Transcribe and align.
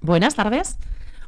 Buenas 0.00 0.34
tardes. 0.34 0.76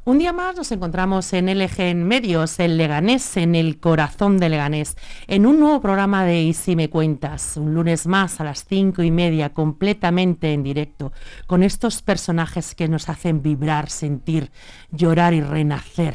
Un 0.05 0.19
día 0.19 0.35
más 0.35 0.55
nos 0.55 0.71
encontramos 0.71 1.33
en 1.33 1.47
LG 1.47 1.81
en 1.81 2.05
Medios, 2.05 2.61
en 2.61 2.77
Leganés, 2.77 3.37
en 3.39 3.55
el 3.55 3.81
corazón 3.81 4.37
de 4.37 4.51
Leganés, 4.51 4.97
en 5.27 5.47
un 5.47 5.59
nuevo 5.59 5.81
programa 5.81 6.25
de 6.25 6.43
Y 6.43 6.53
si 6.53 6.77
me 6.77 6.91
cuentas, 6.91 7.57
un 7.57 7.75
lunes 7.75 8.07
más 8.07 8.39
a 8.39 8.45
las 8.45 8.67
cinco 8.67 9.03
y 9.03 9.11
media, 9.11 9.55
completamente 9.55 10.53
en 10.53 10.63
directo, 10.63 11.11
con 11.47 11.63
estos 11.63 12.03
personajes 12.03 12.75
que 12.75 12.87
nos 12.87 13.09
hacen 13.09 13.43
vibrar, 13.43 13.89
sentir, 13.89 14.53
llorar 14.93 15.33
y 15.33 15.41
renacer. 15.41 16.15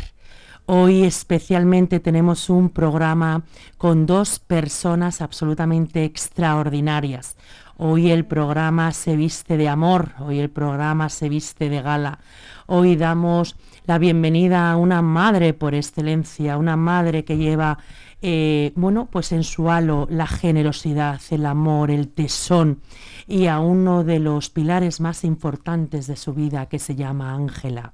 Hoy 0.67 1.03
especialmente 1.03 1.99
tenemos 1.99 2.49
un 2.49 2.69
programa 2.69 3.43
con 3.77 4.05
dos 4.05 4.39
personas 4.39 5.19
absolutamente 5.19 6.05
extraordinarias. 6.05 7.35
Hoy 7.83 8.11
el 8.11 8.25
programa 8.25 8.91
se 8.91 9.15
viste 9.15 9.57
de 9.57 9.67
amor, 9.67 10.11
hoy 10.19 10.37
el 10.37 10.51
programa 10.51 11.09
se 11.09 11.29
viste 11.29 11.67
de 11.67 11.81
gala. 11.81 12.19
Hoy 12.67 12.95
damos 12.95 13.55
la 13.87 13.97
bienvenida 13.97 14.71
a 14.71 14.77
una 14.77 15.01
madre 15.01 15.55
por 15.55 15.73
excelencia, 15.73 16.57
una 16.57 16.75
madre 16.75 17.25
que 17.25 17.37
lleva, 17.37 17.79
eh, 18.21 18.71
bueno, 18.75 19.07
pues 19.11 19.31
en 19.31 19.43
su 19.43 19.71
halo 19.71 20.05
la 20.11 20.27
generosidad, 20.27 21.19
el 21.31 21.43
amor, 21.43 21.89
el 21.89 22.09
tesón 22.09 22.81
y 23.27 23.47
a 23.47 23.59
uno 23.59 24.03
de 24.03 24.19
los 24.19 24.51
pilares 24.51 25.01
más 25.01 25.23
importantes 25.23 26.05
de 26.05 26.17
su 26.17 26.35
vida 26.35 26.67
que 26.67 26.77
se 26.77 26.93
llama 26.93 27.33
Ángela. 27.33 27.93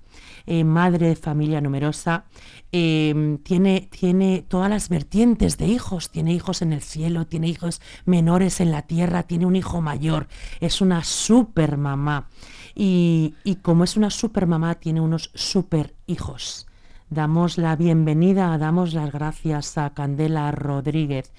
Eh, 0.50 0.64
madre 0.64 1.10
de 1.10 1.16
familia 1.18 1.60
numerosa, 1.60 2.24
em, 2.72 3.38
tiene, 3.40 3.90
tiene 3.92 4.46
todas 4.48 4.70
las 4.70 4.88
vertientes 4.88 5.58
de 5.58 5.68
hijos, 5.68 6.10
tiene 6.10 6.34
hijos 6.34 6.62
en 6.62 6.72
el 6.72 6.82
cielo, 6.82 7.28
tiene 7.28 7.50
hijos 7.50 7.82
menores 8.06 8.62
en 8.62 8.72
la 8.72 8.84
tierra, 8.84 9.24
tiene 9.24 9.46
un 9.46 9.58
hijo 9.58 9.82
mayor, 9.82 10.30
es 10.62 10.80
una 10.80 11.04
super 11.04 11.76
mamá. 11.76 12.30
Y, 12.76 13.34
como 13.62 13.84
es 13.84 13.98
una 13.98 14.10
super 14.10 14.48
mamá, 14.48 14.76
tiene 14.76 15.02
unos 15.02 15.32
super 15.34 15.96
hijos. 16.06 16.66
Damos 17.10 17.58
la 17.58 17.76
bienvenida, 17.76 18.58
damos 18.58 18.94
las 18.94 19.12
gracias 19.12 19.78
a 19.78 19.90
Candela 19.90 20.52
Rodríguez, 20.52 21.34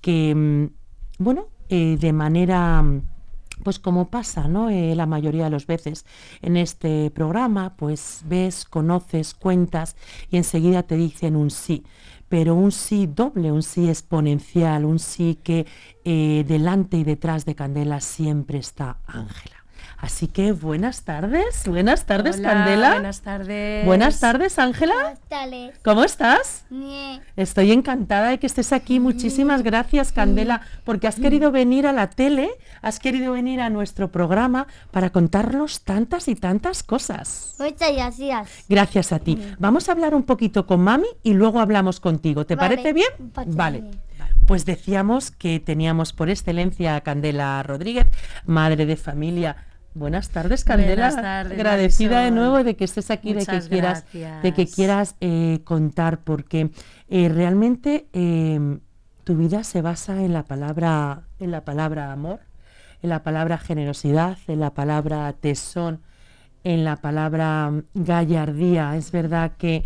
que, 0.00 0.30
em, 0.30 0.70
bueno, 1.18 1.48
eh, 1.68 1.98
de 2.00 2.12
manera 2.14 2.82
pues 3.64 3.80
como 3.80 4.10
pasa 4.10 4.46
¿no? 4.46 4.70
Eh, 4.70 4.94
la 4.94 5.06
mayoría 5.06 5.44
de 5.44 5.50
las 5.50 5.66
veces 5.66 6.06
en 6.42 6.56
este 6.56 7.10
programa, 7.10 7.74
pues 7.76 8.22
ves, 8.26 8.64
conoces, 8.64 9.34
cuentas 9.34 9.96
y 10.30 10.36
enseguida 10.36 10.84
te 10.84 10.96
dicen 10.96 11.34
un 11.34 11.50
sí, 11.50 11.84
pero 12.28 12.54
un 12.54 12.70
sí 12.70 13.06
doble, 13.06 13.50
un 13.50 13.62
sí 13.62 13.88
exponencial, 13.88 14.84
un 14.84 14.98
sí 14.98 15.38
que 15.42 15.66
eh, 16.04 16.44
delante 16.46 16.96
y 16.98 17.04
detrás 17.04 17.44
de 17.44 17.54
Candela 17.54 18.00
siempre 18.00 18.58
está 18.58 18.98
Ángela. 19.06 19.63
Así 20.04 20.28
que 20.28 20.52
buenas 20.52 21.04
tardes, 21.04 21.66
buenas 21.66 22.04
tardes 22.04 22.36
Candela. 22.36 22.92
Buenas 22.92 23.22
tardes. 23.22 23.86
Buenas 23.86 24.20
tardes 24.20 24.58
Ángela. 24.58 24.92
Buenas 24.92 25.20
tardes. 25.30 25.80
¿Cómo 25.82 26.04
estás? 26.04 26.66
Bien. 26.68 27.22
Estoy 27.36 27.72
encantada 27.72 28.28
de 28.28 28.38
que 28.38 28.46
estés 28.46 28.74
aquí. 28.74 29.00
Muchísimas 29.00 29.62
gracias 29.62 30.12
Candela, 30.12 30.60
porque 30.84 31.08
has 31.08 31.14
querido 31.14 31.50
venir 31.52 31.86
a 31.86 31.94
la 31.94 32.10
tele, 32.10 32.50
has 32.82 32.98
querido 33.00 33.32
venir 33.32 33.62
a 33.62 33.70
nuestro 33.70 34.12
programa 34.12 34.66
para 34.90 35.08
contarnos 35.08 35.80
tantas 35.84 36.28
y 36.28 36.34
tantas 36.34 36.82
cosas. 36.82 37.54
Muchas 37.58 37.94
gracias. 37.94 38.64
Gracias 38.68 39.10
a 39.10 39.20
ti. 39.20 39.38
Vamos 39.58 39.88
a 39.88 39.92
hablar 39.92 40.14
un 40.14 40.24
poquito 40.24 40.66
con 40.66 40.82
mami 40.82 41.08
y 41.22 41.32
luego 41.32 41.60
hablamos 41.60 42.00
contigo. 42.00 42.44
¿Te 42.44 42.56
Vale, 42.56 42.76
parece 42.76 42.92
bien? 42.92 43.08
Vale. 43.46 43.80
bien. 43.80 44.00
Pues 44.46 44.66
decíamos 44.66 45.30
que 45.30 45.60
teníamos 45.60 46.12
por 46.12 46.28
excelencia 46.28 46.96
a 46.96 47.00
Candela 47.00 47.62
Rodríguez, 47.62 48.06
madre 48.44 48.84
de 48.84 48.96
familia. 48.96 49.56
Buenas 49.94 50.30
tardes, 50.30 50.64
Candela. 50.64 51.08
Buenas 51.08 51.22
tardes, 51.22 51.52
Agradecida 51.52 52.22
de 52.22 52.32
nuevo 52.32 52.64
de 52.64 52.74
que 52.74 52.84
estés 52.84 53.12
aquí, 53.12 53.32
de 53.32 53.46
que 53.46 53.60
quieras, 53.60 54.08
gracias. 54.10 54.42
de 54.42 54.52
que 54.52 54.66
quieras 54.66 55.14
eh, 55.20 55.60
contar, 55.62 56.18
porque 56.18 56.70
eh, 57.08 57.28
realmente 57.28 58.08
eh, 58.12 58.78
tu 59.22 59.36
vida 59.36 59.62
se 59.62 59.82
basa 59.82 60.24
en 60.24 60.32
la 60.32 60.42
palabra, 60.42 61.22
en 61.38 61.52
la 61.52 61.64
palabra 61.64 62.10
amor, 62.10 62.40
en 63.02 63.10
la 63.10 63.22
palabra 63.22 63.56
generosidad, 63.56 64.36
en 64.48 64.58
la 64.58 64.74
palabra 64.74 65.32
tesón, 65.32 66.00
en 66.64 66.84
la 66.84 66.96
palabra 66.96 67.70
mm, 67.70 67.84
gallardía. 67.94 68.96
Es 68.96 69.12
verdad 69.12 69.52
que 69.56 69.84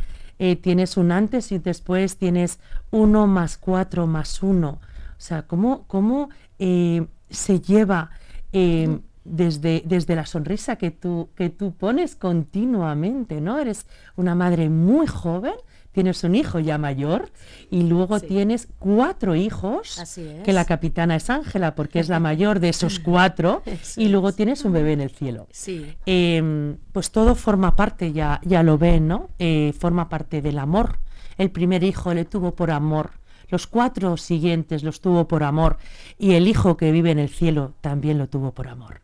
tienes 0.63 0.97
un 0.97 1.11
antes 1.11 1.51
y 1.51 1.59
después 1.59 2.17
tienes 2.17 2.61
uno 2.93 3.27
más 3.27 3.59
cuatro 3.59 4.07
más 4.07 4.41
uno. 4.43 4.79
O 5.19 5.21
sea, 5.21 5.43
cómo, 5.43 5.85
cómo 5.89 6.29
se 6.59 7.61
lleva 7.61 8.11
eh, 8.53 9.01
desde, 9.31 9.83
desde 9.87 10.17
la 10.17 10.27
sonrisa 10.27 10.77
que 10.77 10.91
tú, 10.91 11.29
que 11.35 11.51
tú 11.51 11.73
pones 11.73 12.17
continuamente, 12.17 13.41
¿no? 13.41 13.59
Eres 13.59 13.87
una 14.17 14.35
madre 14.35 14.69
muy 14.69 15.07
joven, 15.07 15.55
tienes 15.93 16.23
un 16.25 16.35
hijo 16.35 16.61
ya 16.61 16.79
mayor 16.79 17.31
y 17.71 17.83
luego 17.83 18.19
Sí. 18.19 18.27
tienes 18.29 18.69
cuatro 18.79 19.35
hijos, 19.35 19.99
es. 19.99 20.43
que 20.45 20.53
la 20.53 20.65
capitana 20.65 21.17
es 21.17 21.29
Ángela 21.31 21.75
porque 21.75 21.99
es 21.99 22.09
la 22.09 22.21
mayor 22.21 22.61
de 22.61 22.69
esos 22.69 22.99
cuatro, 23.05 23.63
Eso 23.67 24.01
y 24.01 24.09
luego 24.09 24.29
es. 24.31 24.37
tienes 24.37 24.65
un 24.65 24.73
bebé 24.73 24.93
en 24.93 25.01
el 25.01 25.11
cielo. 25.11 25.47
Sí, 25.51 25.95
Em, 26.07 26.77
pues 26.93 27.11
todo 27.11 27.35
forma 27.35 27.75
parte, 27.77 28.13
ya, 28.13 28.41
ya 28.45 28.63
lo 28.63 28.79
ven, 28.79 29.09
¿no? 29.09 29.31
Eh, 29.39 29.73
forma 29.79 30.09
parte 30.09 30.41
del 30.43 30.59
amor. 30.59 30.99
El 31.37 31.51
primer 31.51 31.83
hijo 31.85 32.13
le 32.15 32.25
tuvo 32.25 32.55
por 32.55 32.71
amor, 32.71 33.11
los 33.51 33.67
cuatro 33.67 34.17
siguientes 34.19 34.83
los 34.83 35.01
tuvo 35.01 35.27
por 35.27 35.43
amor 35.43 35.79
y 36.19 36.33
el 36.35 36.47
hijo 36.49 36.77
que 36.77 36.93
vive 36.93 37.11
en 37.13 37.19
el 37.19 37.29
cielo 37.31 37.73
también 37.81 38.19
lo 38.19 38.29
tuvo 38.29 38.53
por 38.53 38.69
amor. 38.69 39.01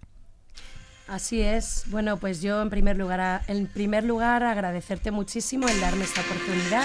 Así 1.15 1.41
es. 1.41 1.85
Bueno, 1.87 2.19
pues 2.19 2.43
yo 2.43 2.61
en 2.61 2.71
primer 2.71 2.99
lugar, 2.99 3.43
en 3.47 3.67
primer 3.67 4.05
lugar 4.05 4.43
agradecerte 4.43 5.11
muchísimo 5.11 5.69
el 5.69 5.81
darme 5.81 6.05
esta 6.05 6.21
oportunidad, 6.21 6.85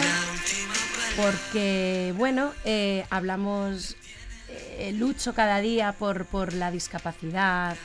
porque 1.18 2.14
bueno, 2.16 2.52
eh, 2.64 3.06
hablamos, 3.10 3.96
eh, 4.78 4.94
lucho 4.94 5.34
cada 5.34 5.60
día 5.60 5.94
por, 5.94 6.26
por 6.26 6.54
la 6.54 6.72
discapacidad, 6.72 7.76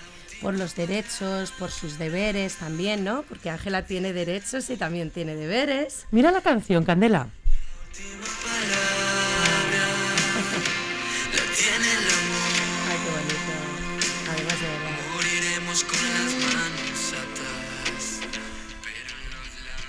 por 0.43 0.55
los 0.55 0.77
derechos, 0.77 1.53
por 1.53 1.71
sus 1.71 1.99
deberes 1.99 2.57
también, 2.57 3.05
¿no? 3.05 3.23
Porque 3.23 3.51
Ángela 3.51 3.87
tiene 3.87 4.13
derechos 4.13 4.69
y 4.71 4.77
también 4.77 5.11
tiene 5.11 5.37
deberes. 5.37 6.07
Mira 6.11 6.31
la 6.31 6.43
canción, 6.43 6.85
Candela. 6.85 7.29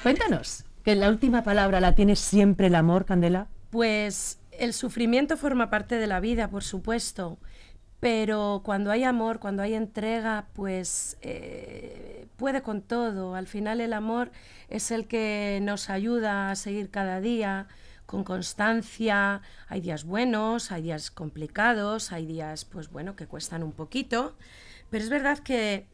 Cuéntanos, 0.06 0.66
que 0.84 0.94
la 0.94 1.10
última 1.10 1.44
palabra 1.44 1.82
la 1.82 1.96
tienes 1.96 2.20
siempre 2.20 2.68
el 2.68 2.76
amor, 2.76 3.06
Candela. 3.06 3.48
Pues 3.72 4.38
el 4.52 4.74
sufrimiento 4.74 5.36
forma 5.36 5.72
parte 5.72 5.98
de 5.98 6.06
la 6.06 6.20
vida, 6.20 6.48
por 6.48 6.64
supuesto, 6.64 7.40
pero 8.00 8.62
cuando 8.64 8.92
hay 8.92 9.04
amor, 9.04 9.40
cuando 9.40 9.64
hay 9.64 9.74
entrega, 9.74 10.46
pues 10.54 11.18
eh, 11.24 12.28
puede 12.38 12.62
con 12.62 12.84
todo. 12.84 13.34
Al 13.34 13.48
final 13.48 13.82
el 13.82 13.94
amor 13.94 14.30
es 14.70 14.92
el 14.92 15.08
que 15.08 15.58
nos 15.64 15.90
ayuda 15.90 16.52
a 16.52 16.56
seguir 16.56 16.92
cada 16.92 17.20
día 17.20 17.68
con 18.06 18.24
constancia. 18.24 19.42
Hay 19.70 19.82
días 19.82 20.04
buenos, 20.04 20.72
hay 20.72 20.84
días 20.84 21.10
complicados, 21.10 22.12
hay 22.12 22.28
días, 22.28 22.64
pues 22.64 22.92
bueno, 22.92 23.16
que 23.16 23.26
cuestan 23.26 23.64
un 23.64 23.72
poquito, 23.72 24.36
pero 24.92 25.04
es 25.04 25.10
verdad 25.10 25.40
que 25.40 25.88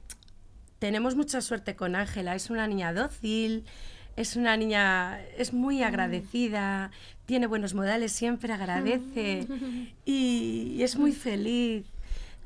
tenemos 0.80 1.16
mucha 1.16 1.40
suerte 1.40 1.76
con 1.76 1.96
Ángela. 1.96 2.36
Es 2.36 2.50
una 2.50 2.68
niña 2.68 2.92
dócil, 2.92 3.66
es 4.16 4.36
una 4.36 4.58
niña, 4.58 5.20
es 5.38 5.54
muy 5.54 5.84
agradecida, 5.84 6.92
tiene 7.26 7.48
buenos 7.48 7.74
modales, 7.74 8.12
siempre 8.12 8.54
agradece 8.54 9.48
y, 10.06 10.74
y 10.78 10.84
es 10.84 10.98
muy 10.98 11.12
feliz. 11.12 11.86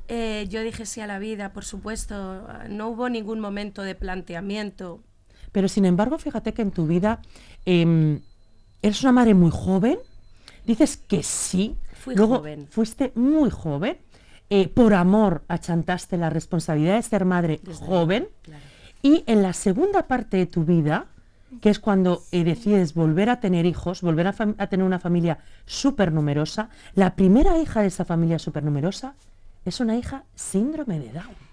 Eh, 0.08 0.46
yo 0.48 0.62
dije 0.62 0.86
sí 0.86 1.00
a 1.00 1.06
la 1.06 1.18
vida, 1.18 1.52
por 1.52 1.64
supuesto. 1.64 2.46
No 2.68 2.88
hubo 2.90 3.08
ningún 3.08 3.40
momento 3.40 3.82
de 3.82 3.94
planteamiento. 3.96 5.00
Pero 5.52 5.68
sin 5.68 5.84
embargo, 5.84 6.18
fíjate 6.18 6.54
que 6.54 6.62
en 6.62 6.70
tu 6.70 6.86
vida 6.86 7.20
em, 7.64 8.20
eres 8.82 9.02
una 9.02 9.12
madre 9.12 9.34
muy 9.34 9.50
joven, 9.50 9.98
dices 10.64 10.96
que 10.96 11.22
sí, 11.22 11.76
Fui 11.94 12.14
luego 12.14 12.36
joven. 12.36 12.68
fuiste 12.70 13.10
muy 13.16 13.50
joven, 13.50 13.98
eh, 14.50 14.68
por 14.68 14.94
amor 14.94 15.42
achantaste 15.48 16.16
la 16.16 16.30
responsabilidad 16.30 16.94
de 16.96 17.02
ser 17.02 17.24
madre 17.24 17.60
joven, 17.80 18.28
Claro. 18.42 18.62
y 19.02 19.24
en 19.26 19.42
la 19.42 19.52
segunda 19.54 20.06
parte 20.06 20.36
de 20.36 20.46
tu 20.46 20.64
vida, 20.64 21.06
que 21.60 21.70
es 21.70 21.78
cuando 21.78 22.22
eh, 22.32 22.44
decides 22.44 22.94
volver 22.94 23.30
a 23.30 23.40
tener 23.40 23.66
hijos, 23.66 24.02
volver 24.02 24.26
a, 24.26 24.66
tener 24.66 24.84
una 24.84 24.98
familia 24.98 25.38
súper 25.64 26.12
numerosa, 26.12 26.70
la 26.94 27.14
primera 27.14 27.58
hija 27.58 27.82
de 27.82 27.88
esa 27.88 28.04
familia 28.04 28.38
súper 28.38 28.64
numerosa 28.64 29.14
es 29.64 29.80
una 29.80 29.96
hija 29.96 30.24
síndrome 30.34 30.98
de 30.98 31.12
Down. 31.12 31.46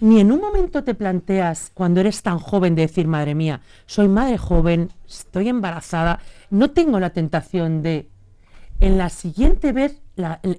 Ni 0.00 0.20
en 0.20 0.32
un 0.32 0.40
momento 0.40 0.82
te 0.82 0.94
planteas, 0.94 1.70
cuando 1.74 2.00
eres 2.00 2.22
tan 2.22 2.38
joven, 2.38 2.74
de 2.74 2.82
decir, 2.82 3.06
madre 3.06 3.34
mía, 3.34 3.60
soy 3.86 4.08
madre 4.08 4.38
joven, 4.38 4.90
estoy 5.06 5.48
embarazada, 5.48 6.20
no 6.50 6.70
tengo 6.70 6.98
la 7.00 7.10
tentación 7.10 7.82
de... 7.82 8.08
En 8.80 8.98
la 8.98 9.08
siguiente 9.08 9.72
vez, 9.72 10.02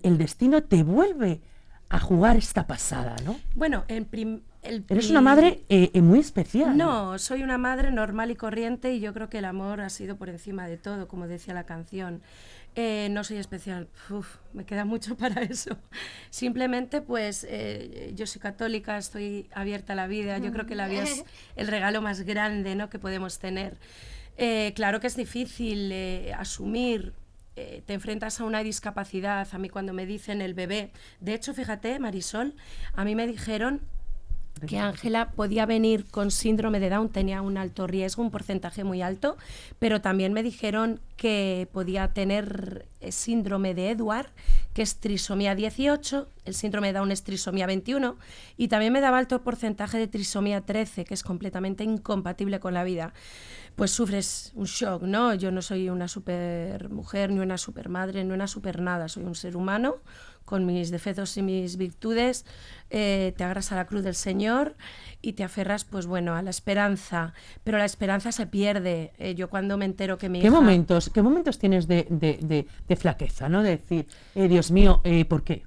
el, 0.03 0.17
destino 0.17 0.63
te 0.63 0.83
vuelve 0.83 1.41
a 1.89 1.99
jugar 1.99 2.37
esta 2.37 2.65
pasada, 2.65 3.15
¿no? 3.25 3.35
Bueno, 3.55 3.83
en 3.87 4.05
el 4.67 4.85
Eres 4.89 5.09
una 5.09 5.21
madre 5.21 5.63
eh, 5.69 5.91
eh, 5.93 6.01
muy 6.01 6.19
especial. 6.19 6.75
No, 6.75 7.17
soy 7.17 7.43
una 7.43 7.57
madre 7.57 7.91
normal 7.91 8.31
y 8.31 8.35
corriente 8.35 8.93
y 8.93 8.99
yo 8.99 9.13
creo 9.13 9.29
que 9.29 9.39
el 9.39 9.45
amor 9.45 9.81
ha 9.81 9.89
sido 9.89 10.15
por 10.17 10.29
encima 10.29 10.67
de 10.67 10.77
todo, 10.77 11.07
como 11.07 11.27
decía 11.27 11.53
la 11.53 11.65
canción. 11.65 12.21
Eh, 12.77 13.07
no 13.11 13.23
soy 13.23 13.37
especial, 13.37 13.87
Uf, 14.09 14.35
me 14.53 14.65
queda 14.65 14.83
mucho 14.83 15.15
para 15.17 15.41
eso. 15.41 15.77
Simplemente, 16.29 17.01
pues, 17.01 17.45
eh, 17.49 18.11
yo 18.15 18.27
soy 18.27 18.41
católica, 18.41 18.97
estoy 18.97 19.47
abierta 19.53 19.93
a 19.93 19.95
la 19.95 20.07
vida. 20.07 20.37
Yo 20.39 20.51
creo 20.51 20.65
que 20.65 20.75
la 20.75 20.87
vida 20.87 21.03
es 21.03 21.23
el 21.55 21.67
regalo 21.67 22.01
más 22.01 22.21
grande 22.21 22.75
¿no? 22.75 22.89
que 22.89 22.99
podemos 22.99 23.39
tener. 23.39 23.77
Eh, 24.37 24.73
claro 24.75 24.99
que 24.99 25.07
es 25.07 25.15
difícil 25.15 25.91
eh, 25.91 26.33
asumir 26.37 27.13
eh, 27.57 27.81
te 27.85 27.93
enfrentas 27.93 28.41
a 28.41 28.43
una 28.43 28.63
discapacidad. 28.63 29.47
A 29.49 29.57
mí 29.57 29.69
cuando 29.69 29.93
me 29.93 30.05
dicen 30.05 30.41
el 30.41 30.53
bebé, 30.53 30.91
de 31.21 31.33
hecho, 31.33 31.53
fíjate, 31.53 31.99
Marisol, 31.99 32.53
a 32.93 33.05
mí 33.05 33.15
me 33.15 33.27
dijeron 33.27 33.81
que 34.67 34.79
Ángela 34.79 35.31
podía 35.31 35.65
venir 35.65 36.05
con 36.05 36.31
síndrome 36.31 36.79
de 36.79 36.89
Down, 36.89 37.09
tenía 37.09 37.41
un 37.41 37.57
alto 37.57 37.87
riesgo, 37.87 38.23
un 38.23 38.31
porcentaje 38.31 38.83
muy 38.83 39.01
alto, 39.01 39.37
pero 39.79 40.01
también 40.01 40.33
me 40.33 40.43
dijeron 40.43 41.01
que 41.17 41.67
podía 41.71 42.13
tener 42.13 42.87
eh, 43.01 43.11
síndrome 43.11 43.73
de 43.73 43.91
Edward, 43.91 44.27
que 44.73 44.81
es 44.81 44.99
trisomía 44.99 45.55
18, 45.55 46.27
el 46.45 46.53
síndrome 46.53 46.87
de 46.87 46.93
Down 46.93 47.11
es 47.11 47.23
trisomía 47.23 47.67
21, 47.67 48.17
y 48.57 48.67
también 48.69 48.93
me 48.93 49.01
daba 49.01 49.17
alto 49.17 49.43
porcentaje 49.43 49.97
de 49.97 50.07
trisomía 50.07 50.61
13, 50.61 51.05
que 51.05 51.13
es 51.13 51.23
completamente 51.23 51.83
incompatible 51.83 52.59
con 52.59 52.73
la 52.73 52.83
vida. 52.83 53.13
Pues 53.75 53.91
sufres 53.91 54.53
un 54.55 54.65
shock, 54.65 55.01
¿no? 55.03 55.33
Yo 55.33 55.51
no 55.51 55.61
soy 55.61 55.89
una 55.89 56.07
super 56.07 56.89
mujer, 56.89 57.29
ni 57.29 57.39
una 57.39 57.57
super 57.57 57.89
madre, 57.89 58.23
ni 58.23 58.31
una 58.33 58.47
super 58.47 58.81
nada, 58.81 59.09
soy 59.09 59.23
un 59.23 59.35
ser 59.35 59.57
humano 59.57 59.97
con 60.45 60.65
mis 60.65 60.91
defectos 60.91 61.35
y 61.37 61.41
mis 61.41 61.75
virtudes, 61.77 62.45
eh, 62.91 63.33
te 63.35 63.43
agarras 63.43 63.71
a 63.71 63.75
la 63.75 63.85
cruz 63.87 64.03
del 64.03 64.15
Señor 64.15 64.75
y 65.21 65.33
te 65.33 65.43
aferras, 65.43 65.83
pues 65.83 66.05
bueno, 66.05 66.35
a 66.35 66.41
la 66.43 66.51
esperanza. 66.51 67.33
Pero 67.63 67.77
la 67.79 67.85
esperanza 67.85 68.31
se 68.31 68.45
pierde. 68.45 69.11
Eh, 69.17 69.35
yo 69.35 69.49
cuando 69.49 69.75
me 69.77 69.85
entero 69.85 70.17
que 70.17 70.29
mi 70.29 70.39
¿Qué 70.39 70.47
hija... 70.47 70.55
momentos, 70.55 71.09
qué 71.09 71.21
momentos 71.21 71.57
tienes 71.59 71.87
de, 71.87 72.05
de- 72.09 72.37
de- 72.41 72.67
de 72.87 72.95
flaqueza, 72.95 73.49
¿no? 73.49 73.63
De 73.63 73.71
decir, 73.71 74.07
eh, 74.35 74.47
Dios 74.47 74.69
mío, 74.71 75.01
eh, 75.03 75.25
¿por 75.25 75.43
qué? 75.43 75.63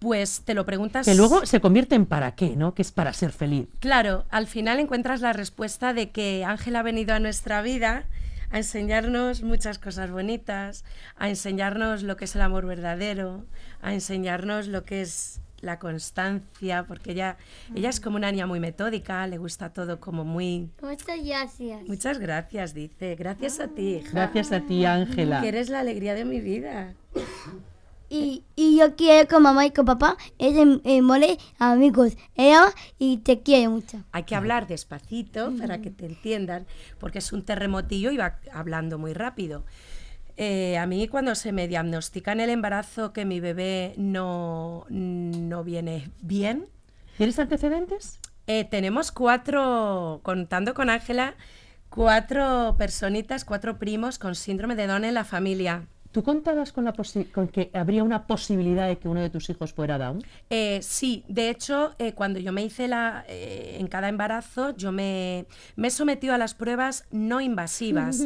Pues 0.00 0.42
te 0.46 0.54
lo 0.54 0.64
preguntas... 0.64 1.04
Que 1.06 1.14
luego 1.14 1.44
se 1.44 1.60
convierte 1.60 1.94
en 1.94 2.06
para 2.06 2.34
qué, 2.34 2.56
¿no? 2.56 2.74
Que 2.74 2.80
es 2.82 2.90
para 2.90 3.12
ser 3.12 3.32
feliz. 3.32 3.68
Claro, 3.80 4.24
al 4.30 4.46
final 4.46 4.80
encuentras 4.80 5.20
la 5.20 5.34
respuesta 5.34 5.92
de 5.92 6.10
que 6.10 6.42
Ángel 6.44 6.74
ha 6.76 6.82
venido 6.82 7.14
a 7.14 7.20
nuestra 7.20 7.60
vida 7.60 8.06
a 8.50 8.58
enseñarnos 8.58 9.42
muchas 9.42 9.78
cosas 9.78 10.10
bonitas, 10.10 10.84
a 11.16 11.28
enseñarnos 11.28 12.02
lo 12.02 12.16
que 12.16 12.24
es 12.24 12.34
el 12.34 12.42
amor 12.42 12.66
verdadero, 12.66 13.44
a 13.80 13.94
enseñarnos 13.94 14.66
lo 14.66 14.84
que 14.84 15.02
es 15.02 15.40
la 15.60 15.78
constancia, 15.78 16.84
porque 16.86 17.12
ella, 17.12 17.36
ella 17.74 17.90
es 17.90 18.00
como 18.00 18.16
una 18.16 18.32
niña 18.32 18.46
muy 18.46 18.60
metódica, 18.60 19.26
le 19.26 19.38
gusta 19.38 19.72
todo 19.72 20.00
como 20.00 20.24
muy... 20.24 20.70
Muchas 20.82 21.24
gracias. 21.24 21.82
Muchas 21.86 22.18
gracias, 22.18 22.74
dice. 22.74 23.14
Gracias 23.14 23.60
a 23.60 23.68
ti, 23.68 23.96
hija. 23.96 24.10
Gracias 24.12 24.52
a 24.52 24.60
ti, 24.60 24.84
Ángela. 24.84 25.40
Que 25.40 25.48
eres 25.48 25.68
la 25.68 25.80
alegría 25.80 26.14
de 26.14 26.24
mi 26.24 26.40
vida. 26.40 26.94
Y, 28.10 28.42
y 28.56 28.76
yo 28.76 28.96
quiero 28.96 29.28
con 29.28 29.42
mamá 29.44 29.64
y 29.66 29.70
con 29.70 29.86
papá, 29.86 30.16
es 30.38 30.56
el, 30.56 30.82
el 30.84 31.02
mole 31.02 31.38
amigos. 31.58 32.16
Ella 32.34 32.74
y 32.98 33.18
te 33.18 33.40
quiero 33.40 33.70
mucho. 33.70 34.02
Hay 34.12 34.24
que 34.24 34.34
hablar 34.34 34.66
despacito 34.66 35.52
para 35.56 35.80
que 35.80 35.90
te 35.90 36.06
entiendan, 36.06 36.66
porque 36.98 37.20
es 37.20 37.32
un 37.32 37.44
terremotillo 37.44 38.10
y 38.10 38.16
va 38.16 38.38
hablando 38.52 38.98
muy 38.98 39.12
rápido. 39.14 39.64
Eh, 40.36 40.76
a 40.78 40.86
mí 40.86 41.06
cuando 41.06 41.34
se 41.34 41.52
me 41.52 41.68
diagnostica 41.68 42.32
en 42.32 42.40
el 42.40 42.50
embarazo 42.50 43.12
que 43.12 43.24
mi 43.24 43.40
bebé 43.40 43.94
no, 43.96 44.86
no 44.88 45.62
viene 45.64 46.10
bien, 46.20 46.66
¿Tienes 47.16 47.38
antecedentes? 47.38 48.18
eh, 48.46 48.64
tenemos 48.64 49.12
cuatro, 49.12 50.20
contando 50.24 50.72
con 50.74 50.88
Ángela, 50.90 51.34
cuatro 51.90 52.74
personitas, 52.78 53.44
cuatro 53.44 53.78
primos 53.78 54.18
con 54.18 54.34
síndrome 54.34 54.74
de 54.76 54.86
Down 54.86 55.04
en 55.04 55.14
la 55.14 55.24
familia. 55.24 55.86
¿Tú 56.12 56.22
contabas 56.24 56.72
con, 56.72 56.84
la 56.84 56.92
posi- 56.92 57.30
con 57.30 57.46
que 57.46 57.70
habría 57.72 58.02
una 58.02 58.26
posibilidad 58.26 58.88
de 58.88 58.98
que 58.98 59.08
uno 59.08 59.20
de 59.20 59.30
tus 59.30 59.48
hijos 59.48 59.72
fuera 59.72 59.96
Down? 59.96 60.22
Eh, 60.50 60.80
sí, 60.82 61.24
de 61.28 61.50
hecho, 61.50 61.94
eh, 61.98 62.14
cuando 62.14 62.40
yo 62.40 62.50
me 62.52 62.64
hice 62.64 62.88
la, 62.88 63.24
eh, 63.28 63.76
en 63.78 63.86
cada 63.86 64.08
embarazo, 64.08 64.76
yo 64.76 64.90
me, 64.90 65.46
me 65.76 65.88
he 65.88 65.90
sometido 65.92 66.34
a 66.34 66.38
las 66.38 66.54
pruebas 66.54 67.04
no 67.12 67.40
invasivas, 67.40 68.24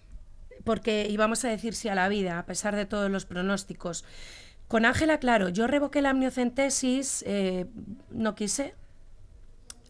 porque 0.64 1.06
íbamos 1.10 1.44
a 1.44 1.48
decir 1.48 1.74
sí 1.74 1.88
a 1.88 1.94
la 1.94 2.08
vida, 2.08 2.38
a 2.38 2.46
pesar 2.46 2.74
de 2.76 2.86
todos 2.86 3.10
los 3.10 3.24
pronósticos. 3.24 4.04
Con 4.68 4.84
Ángela, 4.84 5.18
claro, 5.18 5.48
yo 5.48 5.66
revoqué 5.66 6.02
la 6.02 6.10
amniocentesis, 6.10 7.22
eh, 7.26 7.66
no 8.10 8.34
quise. 8.34 8.74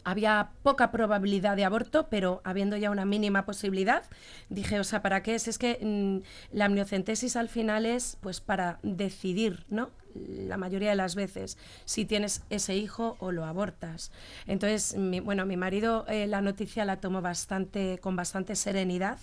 Había 0.07 0.51
poca 0.63 0.89
probabilidad 0.89 1.57
de 1.57 1.65
aborto, 1.65 2.07
pero 2.09 2.39
habiendo 2.45 2.77
ya 2.77 2.91
una 2.91 3.03
mínima 3.03 3.43
posibilidad, 3.43 4.03
dije, 4.47 4.79
o 4.79 4.85
sea, 4.85 5.01
¿para 5.01 5.21
qué? 5.21 5.37
Si 5.37 5.49
es 5.49 5.57
que 5.57 5.79
mm, 5.81 6.55
la 6.55 6.63
amniocentesis 6.63 7.35
al 7.35 7.49
final 7.49 7.85
es 7.85 8.17
pues 8.21 8.39
para 8.39 8.79
decidir, 8.83 9.65
¿no? 9.67 9.89
La 10.15 10.55
mayoría 10.55 10.91
de 10.91 10.95
las 10.95 11.15
veces, 11.15 11.57
si 11.83 12.05
tienes 12.05 12.41
ese 12.49 12.77
hijo 12.77 13.17
o 13.19 13.33
lo 13.33 13.43
abortas. 13.43 14.13
Entonces, 14.45 14.95
bueno, 15.25 15.45
mi 15.45 15.57
marido 15.57 16.05
eh, 16.07 16.25
la 16.25 16.39
noticia 16.39 16.85
la 16.85 17.01
tomó 17.01 17.21
bastante, 17.21 17.99
con 17.99 18.15
bastante 18.15 18.55
serenidad. 18.55 19.19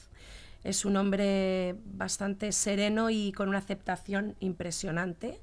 Es 0.64 0.84
un 0.84 0.98
hombre 0.98 1.76
bastante 1.86 2.52
sereno 2.52 3.08
y 3.08 3.32
con 3.32 3.48
una 3.48 3.58
aceptación 3.58 4.36
impresionante. 4.40 5.40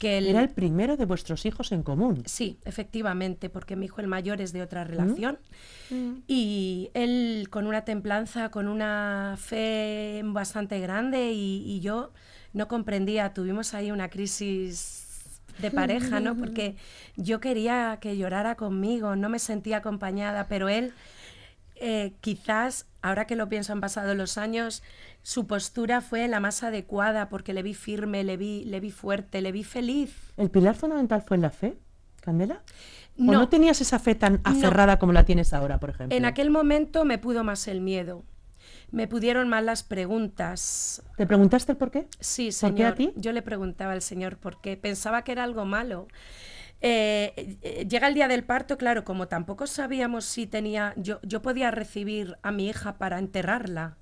Que 0.00 0.16
Era 0.16 0.40
el 0.40 0.48
primero 0.48 0.96
de 0.96 1.04
vuestros 1.04 1.44
hijos 1.44 1.72
en 1.72 1.82
común. 1.82 2.22
Sí, 2.24 2.56
efectivamente, 2.64 3.50
porque 3.50 3.76
mi 3.76 3.84
hijo 3.84 4.00
el 4.00 4.06
mayor 4.06 4.40
es 4.40 4.52
de 4.54 4.62
otra 4.62 4.82
relación 4.82 5.38
y 6.26 6.90
él 6.94 7.48
con 7.50 7.66
una 7.66 7.84
templanza, 7.84 8.50
con 8.50 8.66
una 8.66 9.36
fe 9.38 10.22
bastante 10.24 10.80
grande 10.80 11.32
y, 11.32 11.62
y 11.66 11.80
yo 11.80 12.12
no 12.54 12.66
comprendía, 12.66 13.34
tuvimos 13.34 13.74
ahí 13.74 13.90
una 13.90 14.08
crisis 14.08 15.40
de 15.58 15.70
pareja, 15.70 16.18
¿no? 16.20 16.34
Porque 16.38 16.76
yo 17.16 17.40
quería 17.40 17.98
que 18.00 18.16
llorara 18.16 18.54
conmigo, 18.54 19.16
no 19.16 19.28
me 19.28 19.38
sentía 19.38 19.78
acompañada, 19.78 20.48
pero 20.48 20.70
él 20.70 20.94
eh, 21.80 22.12
quizás, 22.20 22.86
ahora 23.02 23.26
que 23.26 23.36
lo 23.36 23.48
pienso, 23.48 23.72
han 23.72 23.80
pasado 23.80 24.14
los 24.14 24.38
años, 24.38 24.82
su 25.22 25.46
postura 25.46 26.00
fue 26.00 26.28
la 26.28 26.40
más 26.40 26.62
adecuada 26.62 27.28
porque 27.28 27.52
le 27.54 27.62
vi 27.62 27.74
firme, 27.74 28.22
le 28.24 28.36
vi, 28.36 28.64
le 28.64 28.80
vi 28.80 28.90
fuerte, 28.90 29.40
le 29.40 29.52
vi 29.52 29.64
feliz. 29.64 30.14
¿El 30.36 30.50
pilar 30.50 30.76
fundamental 30.76 31.22
fue 31.22 31.36
en 31.36 31.42
la 31.42 31.50
fe, 31.50 31.76
Candela? 32.20 32.62
¿O 33.18 33.22
No. 33.22 33.32
no 33.32 33.48
tenías 33.48 33.80
esa 33.80 33.98
fe 33.98 34.14
tan 34.14 34.40
aferrada 34.44 34.98
como 34.98 35.12
la 35.12 35.24
tienes 35.24 35.52
ahora, 35.52 35.78
por 35.80 35.90
ejemplo? 35.90 36.16
En 36.16 36.24
aquel 36.24 36.50
momento 36.50 37.04
me 37.04 37.18
pudo 37.18 37.44
más 37.44 37.66
el 37.68 37.80
miedo. 37.80 38.22
Me 38.92 39.06
pudieron 39.06 39.48
más 39.48 39.62
las 39.62 39.82
preguntas. 39.84 41.02
¿Te 41.16 41.26
preguntaste 41.26 41.72
el 41.72 41.78
por 41.78 41.90
qué? 41.90 42.06
Sí, 42.18 42.46
¿Por 42.46 42.52
señor. 42.52 42.76
qué 42.76 42.86
a 42.86 42.94
ti? 42.94 43.12
Yo 43.16 43.32
le 43.32 43.40
preguntaba 43.42 43.92
al 43.92 44.02
señor 44.02 44.36
por 44.36 44.60
qué. 44.60 44.76
Pensaba 44.76 45.22
que 45.22 45.32
era 45.32 45.44
algo 45.44 45.64
malo. 45.64 46.08
Eh, 46.82 47.86
llega 47.88 48.08
el 48.08 48.14
día 48.14 48.28
del 48.28 48.44
parto, 48.44 48.78
claro, 48.78 49.04
como 49.04 49.28
tampoco 49.28 49.66
sabíamos 49.66 50.24
si 50.24 50.46
tenía, 50.46 50.94
yo, 50.96 51.20
yo 51.22 51.42
podía 51.42 51.70
recibir 51.70 52.38
a 52.42 52.52
mi 52.52 52.68
hija 52.68 52.96
para 52.98 53.18
enterrarla. 53.18 53.96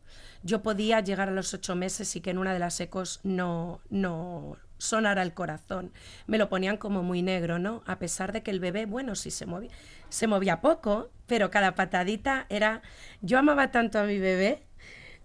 Yo 0.44 0.62
podía 0.62 1.00
llegar 1.00 1.28
a 1.28 1.32
los 1.32 1.52
ocho 1.54 1.74
meses 1.74 2.14
y 2.14 2.20
que 2.20 2.30
en 2.30 2.38
una 2.38 2.52
de 2.52 2.60
las 2.60 2.78
ecos 2.80 3.18
no, 3.24 3.80
no 3.90 4.56
sonara 4.78 5.22
el 5.22 5.34
corazón. 5.34 5.90
Me 6.28 6.38
lo 6.38 6.48
ponían 6.48 6.76
como 6.76 7.02
muy 7.02 7.22
negro, 7.22 7.58
¿no? 7.58 7.82
A 7.86 7.98
pesar 7.98 8.32
de 8.32 8.44
que 8.44 8.52
el 8.52 8.60
bebé, 8.60 8.86
bueno, 8.86 9.16
sí 9.16 9.32
se 9.32 9.46
movía, 9.46 9.70
se 10.08 10.28
movía 10.28 10.60
poco, 10.60 11.10
pero 11.26 11.50
cada 11.50 11.74
patadita 11.74 12.46
era... 12.48 12.82
Yo 13.20 13.38
amaba 13.40 13.72
tanto 13.72 13.98
a 13.98 14.04
mi 14.04 14.20
bebé, 14.20 14.62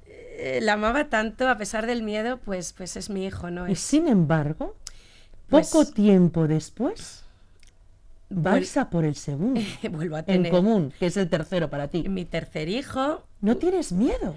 eh, 0.08 0.60
la 0.64 0.74
amaba 0.74 1.10
tanto, 1.10 1.48
a 1.48 1.58
pesar 1.58 1.86
del 1.86 2.02
miedo, 2.02 2.40
pues, 2.40 2.74
pues 2.74 2.98
es 2.98 3.12
mi 3.12 3.26
hijo, 3.28 3.52
¿no? 3.52 3.70
Y 3.70 3.76
sin 3.76 4.08
embargo, 4.08 4.76
Pues- 5.48 5.70
poco 5.70 5.86
tiempo 5.92 6.48
después, 6.48 7.23
vais 8.36 8.78
a 8.78 8.90
por 8.90 9.06
el 9.06 9.16
segundo, 9.16 9.62
vuelvo 9.92 10.16
a 10.16 10.20
en 10.20 10.26
tener 10.26 10.52
común, 10.52 10.94
que 11.00 11.08
es 11.08 11.18
el 11.18 11.30
tercero 11.30 11.70
para 11.70 11.88
ti. 11.88 12.08
mi 12.10 12.26
tercer 12.26 12.70
hijo, 12.70 13.24
No 13.42 13.58
tienes 13.58 13.92
miedo, 13.92 14.36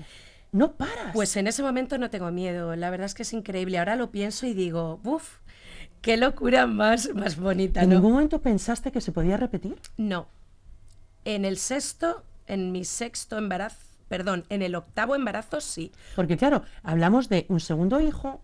no 0.52 0.72
paras. 0.72 1.12
Pues 1.12 1.36
en 1.36 1.46
ese 1.46 1.62
momento 1.62 1.98
no 1.98 2.10
tengo 2.10 2.30
miedo, 2.30 2.76
la 2.76 2.90
verdad 2.90 3.06
es 3.06 3.14
que 3.14 3.22
es 3.22 3.32
increíble. 3.32 3.78
Ahora 3.78 3.96
lo 3.96 4.10
pienso 4.10 4.46
y 4.46 4.54
digo, 4.54 4.98
¡buf! 5.02 5.38
¡Qué 6.02 6.16
locura 6.16 6.66
más, 6.66 7.12
más 7.14 7.36
bonita! 7.36 7.82
¿En 7.82 7.90
ningún 7.90 8.12
momento 8.12 8.40
pensaste 8.40 8.92
que 8.92 9.00
se 9.00 9.12
podía 9.12 9.36
repetir? 9.36 9.76
No. 9.96 10.28
En 11.24 11.44
el 11.44 11.56
sexto, 11.58 12.22
en 12.46 12.70
mi 12.70 12.84
sexto 12.84 13.36
embarazo, 13.38 13.78
perdón, 14.08 14.44
en 14.48 14.62
el 14.62 14.76
octavo 14.76 15.16
embarazo 15.16 15.60
sí. 15.60 15.90
Porque 16.14 16.36
claro, 16.36 16.62
hablamos 16.84 17.28
de 17.28 17.46
un 17.48 17.58
segundo 17.58 18.00
hijo, 18.00 18.40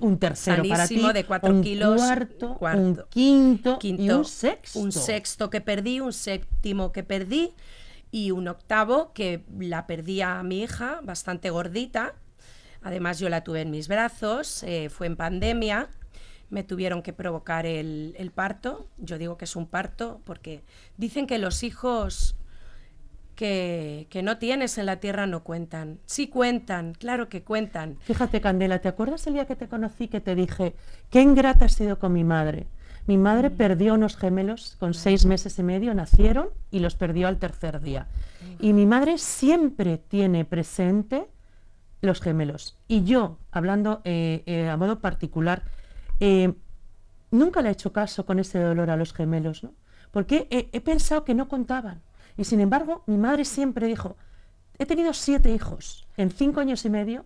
un 0.00 0.18
tercero 0.18 0.62
para 0.68 0.86
ti, 0.86 1.00
de 1.12 1.24
cuatro 1.24 1.54
un 1.54 1.62
kilos, 1.62 2.00
cuarto, 2.00 2.48
un 2.50 2.54
cuarto, 2.54 3.08
quinto, 3.10 3.76
y 3.76 3.78
Quinto, 3.78 4.18
un 4.18 4.24
sexto. 4.24 4.78
Un 4.78 4.92
sexto 4.92 5.50
que 5.50 5.60
perdí, 5.60 6.00
un 6.00 6.12
séptimo 6.12 6.92
que 6.92 7.02
perdí 7.02 7.54
y 8.10 8.30
un 8.30 8.48
octavo 8.48 9.12
que 9.12 9.44
la 9.58 9.86
perdí 9.86 10.20
a 10.20 10.42
mi 10.42 10.62
hija, 10.62 11.00
bastante 11.02 11.50
gordita. 11.50 12.14
Además 12.82 13.18
yo 13.18 13.28
la 13.28 13.42
tuve 13.42 13.62
en 13.62 13.70
mis 13.70 13.88
brazos, 13.88 14.62
eh, 14.62 14.88
fue 14.88 15.06
en 15.06 15.16
pandemia. 15.16 15.88
me 16.50 16.64
tuvieron 16.64 17.02
que 17.02 17.12
provocar 17.12 17.66
el, 17.66 18.14
el 18.16 18.30
parto. 18.30 18.88
Yo 18.96 19.18
digo 19.18 19.36
que 19.36 19.44
es 19.44 19.54
un 19.54 19.66
parto 19.66 20.22
porque 20.24 20.62
dicen 20.96 21.26
que 21.26 21.38
los 21.38 21.62
hijos 21.62 22.37
que, 23.38 24.08
que 24.10 24.24
no 24.24 24.38
tienes 24.38 24.78
en 24.78 24.86
la 24.86 24.96
tierra 24.96 25.28
no 25.28 25.44
cuentan. 25.44 26.00
Sí 26.06 26.26
cuentan, 26.26 26.94
claro 26.94 27.28
que 27.28 27.44
cuentan. 27.44 27.96
Fíjate, 28.00 28.40
Candela, 28.40 28.80
¿te 28.80 28.88
acuerdas 28.88 29.28
el 29.28 29.34
día 29.34 29.46
que 29.46 29.54
te 29.54 29.68
conocí 29.68 30.08
que 30.08 30.20
te 30.20 30.34
dije, 30.34 30.74
qué 31.08 31.22
ingrata 31.22 31.66
has 31.66 31.74
sido 31.74 32.00
con 32.00 32.12
mi 32.12 32.24
madre? 32.24 32.66
Mi 33.06 33.16
madre 33.16 33.50
perdió 33.50 33.94
unos 33.94 34.16
gemelos 34.16 34.74
con 34.80 34.92
seis 34.92 35.24
meses 35.24 35.56
y 35.60 35.62
medio, 35.62 35.94
nacieron 35.94 36.48
y 36.72 36.80
los 36.80 36.96
perdió 36.96 37.28
al 37.28 37.38
tercer 37.38 37.80
día. 37.80 38.08
Y 38.58 38.72
mi 38.72 38.86
madre 38.86 39.18
siempre 39.18 39.98
tiene 39.98 40.44
presente 40.44 41.28
los 42.00 42.20
gemelos. 42.20 42.76
Y 42.88 43.04
yo, 43.04 43.38
hablando 43.52 44.00
eh, 44.04 44.42
eh, 44.46 44.68
a 44.68 44.76
modo 44.76 44.98
particular, 44.98 45.62
eh, 46.18 46.54
nunca 47.30 47.62
le 47.62 47.68
he 47.68 47.72
hecho 47.72 47.92
caso 47.92 48.26
con 48.26 48.40
ese 48.40 48.58
dolor 48.58 48.90
a 48.90 48.96
los 48.96 49.12
gemelos, 49.14 49.62
¿no? 49.62 49.74
Porque 50.10 50.48
he, 50.50 50.70
he 50.72 50.80
pensado 50.80 51.24
que 51.24 51.34
no 51.36 51.46
contaban. 51.46 52.02
Y 52.38 52.44
sin 52.44 52.60
embargo, 52.60 53.02
mi 53.06 53.18
madre 53.18 53.44
siempre 53.44 53.86
dijo, 53.86 54.16
he 54.78 54.86
tenido 54.86 55.12
siete 55.12 55.52
hijos 55.52 56.06
en 56.16 56.30
cinco 56.30 56.60
años 56.60 56.84
y 56.86 56.90
medio, 56.90 57.24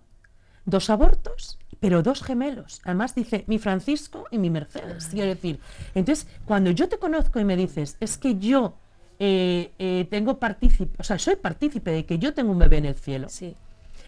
dos 0.64 0.90
abortos, 0.90 1.58
pero 1.80 2.02
dos 2.02 2.22
gemelos. 2.22 2.80
Además 2.84 3.14
dice 3.14 3.44
mi 3.46 3.58
Francisco 3.58 4.24
y 4.30 4.38
mi 4.38 4.48
Mercedes. 4.50 5.08
Quiero 5.12 5.28
decir, 5.28 5.60
entonces, 5.94 6.26
cuando 6.46 6.70
yo 6.70 6.88
te 6.88 6.98
conozco 6.98 7.38
y 7.40 7.44
me 7.44 7.56
dices, 7.56 7.96
es 8.00 8.16
que 8.18 8.38
yo 8.38 8.74
eh, 9.18 9.72
eh, 9.78 10.06
tengo 10.10 10.38
partícipe, 10.38 10.96
o 10.98 11.04
sea, 11.04 11.18
soy 11.18 11.36
partícipe 11.36 11.90
de 11.90 12.06
que 12.06 12.18
yo 12.18 12.32
tengo 12.34 12.50
un 12.50 12.58
bebé 12.58 12.78
en 12.78 12.86
el 12.86 12.94
cielo, 12.94 13.28
Sí. 13.28 13.54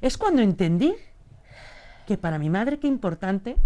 es 0.01 0.17
cuando 0.17 0.41
entendí 0.43 0.95
que 2.07 2.17
para 2.17 2.39
mi 2.39 2.51
madre 2.51 2.79
qué 2.79 2.87
importante 2.87 3.57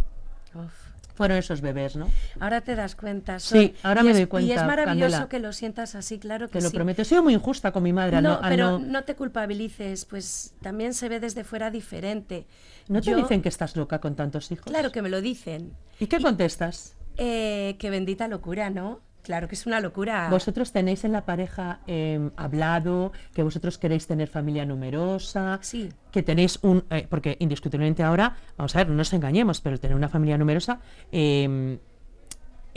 Uf. 0.54 0.87
Fueron 1.18 1.36
esos 1.36 1.60
bebés, 1.60 1.96
¿no? 1.96 2.08
Ahora 2.38 2.60
te 2.60 2.76
das 2.76 2.94
cuenta. 2.94 3.40
Sí, 3.40 3.74
ahora 3.82 4.00
y 4.02 4.04
me 4.04 4.10
es- 4.12 4.16
doy 4.16 4.22
Y 4.22 4.26
cuenta, 4.28 4.54
es 4.54 4.64
maravilloso 4.64 5.10
Candela. 5.10 5.28
que 5.28 5.38
lo 5.40 5.52
sientas 5.52 5.94
así, 5.96 6.18
claro 6.20 6.46
que 6.46 6.54
Te 6.54 6.62
lo 6.62 6.70
sí. 6.70 6.76
prometo. 6.76 7.02
He 7.02 7.04
sido 7.04 7.22
muy 7.24 7.34
injusta 7.34 7.72
con 7.72 7.82
mi 7.82 7.92
madre. 7.92 8.16
al 8.18 8.22
No, 8.22 8.38
al 8.40 8.48
pero 8.50 8.78
no- 8.78 8.86
no 8.86 9.02
te 9.04 9.16
culpabilices, 9.16 10.04
pues 10.04 10.54
también 10.62 10.94
se 10.94 11.08
ve 11.08 11.18
desde 11.20 11.42
fuera 11.44 11.70
diferente. 11.72 12.46
¿no 12.88 13.02
te 13.02 13.14
dicen 13.14 13.42
que 13.42 13.48
estás 13.50 13.76
loca 13.76 14.00
con 14.00 14.14
tantos 14.14 14.50
hijos? 14.52 14.64
Claro 14.66 14.90
que 14.92 15.02
me 15.02 15.08
lo 15.10 15.20
dicen. 15.20 15.72
¿Y 16.00 16.06
qué 16.06 16.20
contestas? 16.22 16.94
Eh, 17.18 17.74
qué 17.80 17.90
bendita 17.90 18.28
locura, 18.28 18.70
¿no? 18.70 19.00
Claro 19.28 19.46
que 19.46 19.56
es 19.56 19.66
una 19.66 19.78
locura. 19.78 20.28
Vosotros 20.30 20.72
tenéis 20.72 21.04
en 21.04 21.12
la 21.12 21.26
pareja 21.26 21.80
eh, 21.86 22.30
hablado 22.38 23.12
que 23.34 23.42
vosotros 23.42 23.76
queréis 23.76 24.06
tener 24.06 24.26
familia 24.28 24.64
numerosa, 24.64 25.58
Sí. 25.60 25.90
que 26.10 26.22
tenéis 26.22 26.58
un... 26.62 26.82
eh, 26.88 27.06
porque 27.10 27.36
indiscutiblemente 27.38 28.02
ahora, 28.02 28.36
vamos 28.56 28.74
a 28.74 28.78
ver, 28.78 28.88
no 28.88 28.94
nos 28.94 29.12
engañemos, 29.12 29.60
pero 29.60 29.78
tener 29.78 29.94
una 29.98 30.08
familia 30.08 30.38
numerosa... 30.38 30.80
eh, 31.12 31.78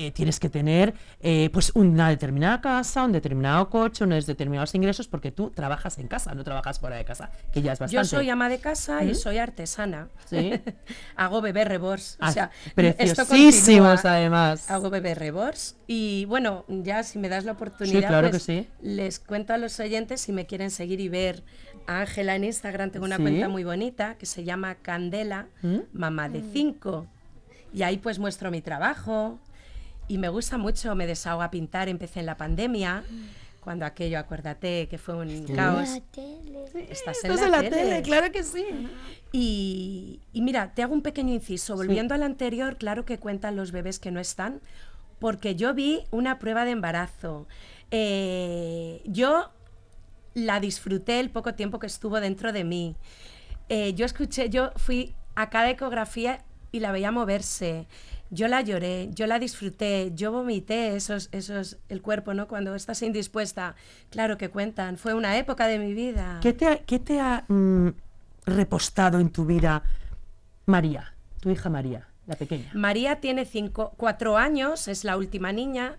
eh, 0.08 0.12
tienes 0.12 0.40
que 0.40 0.50
tener 0.50 0.94
eh, 1.20 1.50
pues 1.54 1.72
una 1.76 2.10
determinada 2.10 2.62
casa, 2.62 3.04
un 3.04 3.12
determinado 3.12 3.70
coche, 3.70 4.04
unos 4.04 4.26
determinados 4.26 4.74
ingresos, 4.76 5.08
porque 5.08 5.32
tú 5.32 5.50
trabajas 5.50 5.98
en 6.00 6.08
casa, 6.08 6.34
no 6.36 6.44
trabajas 6.44 6.80
fuera 6.80 6.96
de 6.98 7.06
casa, 7.06 7.32
que 7.54 7.62
ya 7.62 7.74
es 7.74 7.80
bastante. 7.80 7.96
Yo 8.10 8.18
soy 8.18 8.30
ama 8.30 8.50
de 8.50 8.60
casa 8.60 9.04
y 9.04 9.12
¿Mm? 9.12 9.16
soy 9.16 9.38
artesana. 9.38 10.10
Sí. 10.26 10.52
Hago 11.16 11.42
bebé 11.42 11.66
rebords. 11.66 12.18
O 12.22 12.26
Ah, 12.26 12.32
sea, 12.32 12.52
preciosísimos, 12.76 14.06
además. 14.06 14.70
Hago 14.70 14.90
bebé 14.90 15.16
rebords. 15.16 15.76
Y 15.88 16.26
bueno, 16.26 16.66
ya 16.68 17.04
si 17.04 17.20
me 17.20 17.30
das 17.30 17.44
la 17.46 17.54
oportunidad, 17.54 18.08
claro 18.08 18.30
pues, 18.30 18.46
que 18.46 18.62
sí. 18.64 18.68
les 18.82 19.20
cuento 19.20 19.54
a 19.54 19.58
los 19.58 19.80
oyentes 19.80 20.22
si 20.22 20.32
me 20.32 20.46
quieren 20.46 20.72
seguir 20.72 21.00
y 21.00 21.10
ver 21.10 21.44
a 21.88 22.02
Ángela 22.02 22.36
en 22.36 22.44
Instagram. 22.46 22.92
Tengo 22.92 23.06
una 23.06 23.18
Sí. 23.18 23.22
cuenta 23.24 23.50
muy 23.50 23.64
bonita 23.64 24.16
que 24.18 24.26
se 24.26 24.44
llama 24.44 24.76
Candela, 24.76 25.48
¿Mm? 25.62 25.78
mamá 25.94 26.30
de 26.30 26.42
cinco. 26.54 27.08
Y 27.74 27.84
ahí 27.84 27.98
pues 27.98 28.20
muestro 28.20 28.52
mi 28.52 28.62
trabajo. 28.62 29.40
Y 30.08 30.18
me 30.18 30.30
gusta 30.30 30.58
mucho, 30.58 30.94
me 30.96 31.08
desahogo 31.08 31.42
a 31.44 31.52
pintar. 31.52 31.88
Empecé 31.90 32.20
en 32.20 32.26
la 32.26 32.36
pandemia, 32.38 33.04
cuando 33.62 33.86
aquello, 33.86 34.20
acuérdate, 34.20 34.88
que 34.90 34.98
fue 34.98 35.16
un 35.16 35.46
caos. 35.56 35.90
La 35.90 36.02
tele. 36.12 36.66
Estás 36.90 37.24
en 37.24 37.32
Estás 37.32 37.40
la, 37.40 37.46
en 37.46 37.52
la 37.52 37.60
tele. 37.62 37.70
tele, 37.70 38.02
claro 38.02 38.32
que 38.32 38.44
sí. 38.44 38.66
Y, 39.32 40.20
y 40.34 40.42
mira, 40.42 40.74
te 40.74 40.84
hago 40.84 40.94
un 40.94 41.02
pequeño 41.02 41.34
inciso. 41.34 41.76
Volviendo 41.76 42.14
al 42.14 42.24
anterior, 42.24 42.78
claro 42.78 43.06
que 43.06 43.18
cuentan 43.20 43.56
los 43.56 43.72
bebés 43.72 44.00
que 44.00 44.12
no 44.12 44.20
están, 44.20 44.60
porque 45.20 45.56
yo 45.56 45.74
vi 45.74 46.02
una 46.12 46.40
prueba 46.40 46.66
de 46.66 46.72
embarazo. 46.72 47.48
Eh, 47.92 49.02
yo 49.06 49.52
la 50.34 50.60
disfruté 50.60 51.20
el 51.20 51.30
poco 51.30 51.54
tiempo 51.54 51.78
que 51.80 51.88
estuvo 51.88 52.20
dentro 52.20 52.52
de 52.52 52.64
mí. 52.64 52.96
Eh, 53.70 53.94
yo 53.94 54.06
escuché, 54.06 54.50
yo 54.50 54.72
fui 54.76 55.14
a 55.36 55.50
cada 55.50 55.70
ecografía 55.70 56.44
y 56.72 56.80
la 56.80 56.92
veía 56.92 57.12
moverse. 57.12 57.88
Yo 58.30 58.48
la 58.48 58.62
lloré, 58.62 59.10
yo 59.14 59.28
la 59.28 59.40
disfruté, 59.40 60.12
yo 60.16 60.32
vomité 60.32 60.96
esos, 60.96 61.28
esos, 61.34 61.78
el 61.90 62.02
cuerpo, 62.02 62.34
¿no? 62.34 62.48
Cuando 62.48 62.76
estás 62.76 63.02
indispuesta. 63.02 63.76
Claro 64.10 64.38
que 64.38 64.50
cuentan. 64.50 64.98
Fue 64.98 65.14
una 65.14 65.38
época 65.38 65.68
de 65.68 65.80
mi 65.80 65.94
vida. 65.94 66.40
¿Qué 66.42 66.54
te 66.54 66.68
ha, 66.68 66.78
qué 66.78 66.98
te 67.00 67.20
ha, 67.20 67.44
mm, 67.50 67.90
repostado 68.46 69.20
en 69.20 69.30
tu 69.32 69.46
vida 69.46 69.84
María, 70.66 71.14
tu 71.42 71.50
hija 71.50 71.70
María, 71.70 72.08
la 72.26 72.36
pequeña? 72.36 72.72
María 72.74 73.20
tiene 73.20 73.44
cinco, 73.46 73.94
cuatro 73.98 74.38
años, 74.38 74.88
es 74.88 75.04
la 75.04 75.18
última 75.18 75.52
niña. 75.52 75.98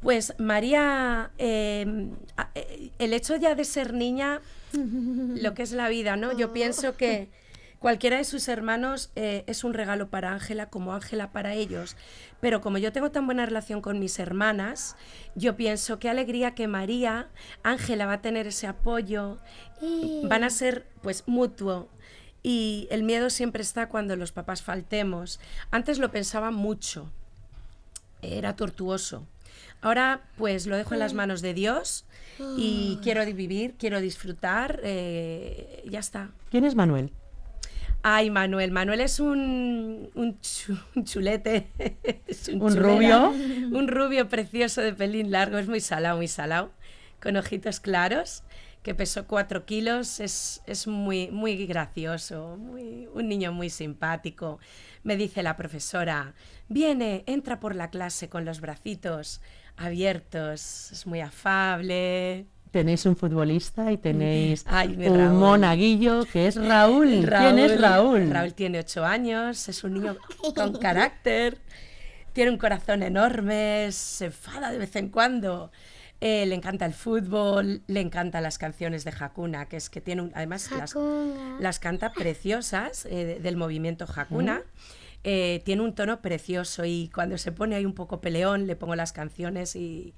Pues 0.00 0.34
María, 0.38 1.30
eh, 1.38 2.08
a- 2.36 2.50
eh, 2.56 2.90
el 2.98 3.12
hecho 3.12 3.36
ya 3.36 3.54
de 3.54 3.64
ser 3.64 3.94
niña, 3.94 4.40
lo 4.72 5.54
que 5.54 5.62
es 5.62 5.70
la 5.70 5.88
vida, 5.88 6.16
¿no? 6.16 6.36
Yo 6.36 6.52
pienso 6.52 6.96
que 6.96 7.28
cualquiera 7.84 8.16
de 8.16 8.24
sus 8.24 8.48
hermanos 8.48 9.10
eh, 9.14 9.44
es 9.46 9.62
un 9.62 9.74
regalo 9.74 10.08
para 10.08 10.32
Ángela 10.32 10.70
como 10.70 10.94
Ángela 10.94 11.32
para 11.32 11.52
ellos. 11.52 11.98
Pero 12.40 12.62
como 12.62 12.78
yo 12.78 12.92
tengo 12.92 13.10
tan 13.10 13.26
buena 13.26 13.44
relación 13.44 13.82
con 13.82 13.98
mis 13.98 14.18
hermanas, 14.18 14.96
yo 15.34 15.54
pienso 15.54 15.98
qué 15.98 16.08
alegría 16.08 16.54
que 16.54 16.66
María, 16.66 17.28
Ángela 17.62 18.06
va 18.06 18.14
a 18.14 18.22
tener 18.22 18.46
ese 18.46 18.66
apoyo, 18.66 19.36
van 20.22 20.44
a 20.44 20.48
ser 20.48 20.86
pues 21.02 21.24
mutuo. 21.26 21.90
Y 22.42 22.88
el 22.90 23.02
miedo 23.02 23.28
siempre 23.28 23.60
está 23.60 23.90
cuando 23.90 24.16
los 24.16 24.32
papás 24.32 24.62
faltemos. 24.62 25.38
Antes 25.70 25.98
lo 25.98 26.10
pensaba 26.10 26.50
mucho, 26.50 27.12
era 28.22 28.56
tortuoso. 28.56 29.26
Ahora 29.82 30.22
pues 30.38 30.66
lo 30.66 30.78
dejo 30.78 30.94
en 30.94 31.00
las 31.00 31.12
manos 31.12 31.42
de 31.42 31.52
Dios 31.52 32.06
y 32.56 32.98
quiero 33.02 33.26
vivir, 33.26 33.74
quiero 33.78 34.00
disfrutar, 34.00 34.80
eh, 34.84 35.84
ya 35.86 35.98
está. 35.98 36.30
¿Quién 36.50 36.64
es 36.64 36.74
Manuel? 36.74 37.12
Ay, 38.06 38.28
Manuel, 38.30 38.70
Manuel 38.70 39.00
es 39.00 39.18
un, 39.18 40.10
un, 40.14 40.38
chu- 40.42 40.78
un 40.94 41.04
chulete. 41.04 41.68
es 42.26 42.48
¿Un 42.48 42.60
chulera. 42.68 42.82
rubio? 42.82 43.30
Un 43.78 43.88
rubio 43.88 44.28
precioso 44.28 44.82
de 44.82 44.92
pelín 44.92 45.30
largo, 45.30 45.56
es 45.56 45.68
muy 45.68 45.80
salado, 45.80 46.16
muy 46.18 46.28
salado, 46.28 46.70
con 47.22 47.36
ojitos 47.36 47.80
claros, 47.80 48.42
que 48.82 48.94
pesó 48.94 49.26
cuatro 49.26 49.64
kilos, 49.64 50.20
es, 50.20 50.60
es 50.66 50.86
muy, 50.86 51.30
muy 51.30 51.66
gracioso, 51.66 52.58
muy, 52.58 53.06
un 53.14 53.26
niño 53.26 53.52
muy 53.52 53.70
simpático. 53.70 54.58
Me 55.02 55.16
dice 55.16 55.42
la 55.42 55.56
profesora, 55.56 56.34
viene, 56.68 57.24
entra 57.26 57.58
por 57.58 57.74
la 57.74 57.88
clase 57.88 58.28
con 58.28 58.44
los 58.44 58.60
bracitos 58.60 59.40
abiertos, 59.76 60.92
es 60.92 61.06
muy 61.06 61.20
afable. 61.22 62.46
Tenéis 62.74 63.06
un 63.06 63.14
futbolista 63.14 63.92
y 63.92 63.98
tenéis 63.98 64.64
Ay, 64.66 64.96
un 65.06 65.16
Raúl. 65.16 65.38
monaguillo 65.38 66.24
que 66.24 66.48
es 66.48 66.56
Raúl. 66.56 67.24
¿Quién 67.24 67.60
es 67.60 67.80
Raúl? 67.80 68.28
Raúl 68.28 68.52
tiene 68.52 68.80
ocho 68.80 69.04
años, 69.04 69.68
es 69.68 69.84
un 69.84 69.94
niño 69.94 70.16
con 70.56 70.72
carácter, 70.78 71.58
tiene 72.32 72.50
un 72.50 72.58
corazón 72.58 73.04
enorme, 73.04 73.86
se 73.92 74.24
enfada 74.24 74.72
de 74.72 74.78
vez 74.78 74.96
en 74.96 75.10
cuando. 75.10 75.70
Eh, 76.20 76.46
le 76.46 76.56
encanta 76.56 76.84
el 76.84 76.94
fútbol, 76.94 77.82
le 77.86 78.00
encantan 78.00 78.42
las 78.42 78.58
canciones 78.58 79.04
de 79.04 79.12
Hakuna, 79.20 79.66
que 79.68 79.76
es 79.76 79.88
que 79.88 80.00
tiene 80.00 80.22
un- 80.22 80.32
además 80.34 80.68
las, 80.76 80.96
las 81.60 81.78
canta 81.78 82.12
preciosas 82.12 83.06
eh, 83.06 83.24
de- 83.24 83.38
del 83.38 83.56
movimiento 83.56 84.04
Hakuna. 84.12 84.62
Eh, 85.22 85.62
tiene 85.64 85.82
un 85.82 85.94
tono 85.94 86.20
precioso 86.20 86.84
y 86.84 87.08
cuando 87.14 87.38
se 87.38 87.52
pone 87.52 87.76
ahí 87.76 87.84
un 87.86 87.94
poco 87.94 88.20
peleón 88.20 88.66
le 88.66 88.74
pongo 88.74 88.96
las 88.96 89.12
canciones 89.12 89.76
y, 89.76 90.12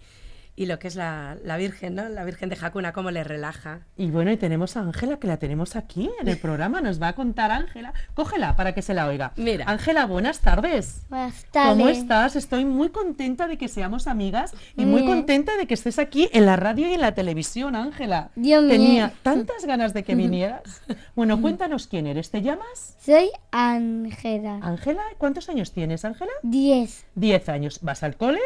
y 0.56 0.66
lo 0.66 0.78
que 0.78 0.88
es 0.88 0.96
la, 0.96 1.36
la 1.44 1.58
Virgen, 1.58 1.94
¿no? 1.94 2.08
La 2.08 2.24
Virgen 2.24 2.48
de 2.48 2.56
Hakuna, 2.60 2.92
cómo 2.92 3.10
le 3.10 3.22
relaja. 3.22 3.80
Y 3.96 4.10
bueno, 4.10 4.32
y 4.32 4.38
tenemos 4.38 4.76
a 4.76 4.80
Ángela, 4.80 5.18
que 5.18 5.26
la 5.26 5.36
tenemos 5.36 5.76
aquí 5.76 6.10
en 6.20 6.28
el 6.28 6.38
programa. 6.38 6.80
Nos 6.80 7.00
va 7.00 7.08
a 7.08 7.12
contar 7.14 7.50
Ángela. 7.50 7.92
Cógela 8.14 8.56
para 8.56 8.72
que 8.72 8.80
se 8.80 8.94
la 8.94 9.06
oiga. 9.06 9.32
Mira. 9.36 9.66
Ángela, 9.68 10.06
buenas 10.06 10.40
tardes. 10.40 11.02
Buenas 11.10 11.44
tardes. 11.52 11.70
¿Cómo 11.70 11.88
estás? 11.88 12.36
Estoy 12.36 12.64
muy 12.64 12.88
contenta 12.88 13.46
de 13.46 13.58
que 13.58 13.68
seamos 13.68 14.06
amigas 14.06 14.54
y 14.76 14.86
muy 14.86 15.04
contenta 15.04 15.56
de 15.56 15.66
que 15.66 15.74
estés 15.74 15.98
aquí 15.98 16.30
en 16.32 16.46
la 16.46 16.56
radio 16.56 16.88
y 16.88 16.94
en 16.94 17.02
la 17.02 17.14
televisión, 17.14 17.76
Ángela. 17.76 18.30
Dios 18.34 18.62
mío. 18.62 18.72
Tenía 18.72 19.12
tantas 19.22 19.66
ganas 19.66 19.92
de 19.92 20.04
que 20.04 20.14
vinieras. 20.14 20.82
Bueno, 21.14 21.40
cuéntanos 21.42 21.86
quién 21.86 22.06
eres. 22.06 22.30
¿Te 22.30 22.40
llamas? 22.40 22.96
Soy 23.00 23.30
Ángela. 23.50 24.58
Ángela. 24.62 25.02
¿Cuántos 25.18 25.50
años 25.50 25.72
tienes, 25.72 26.04
Ángela? 26.04 26.32
Diez. 26.42 27.04
Diez 27.14 27.48
años. 27.50 27.80
¿Vas 27.82 28.02
al 28.02 28.16
cole? 28.16 28.40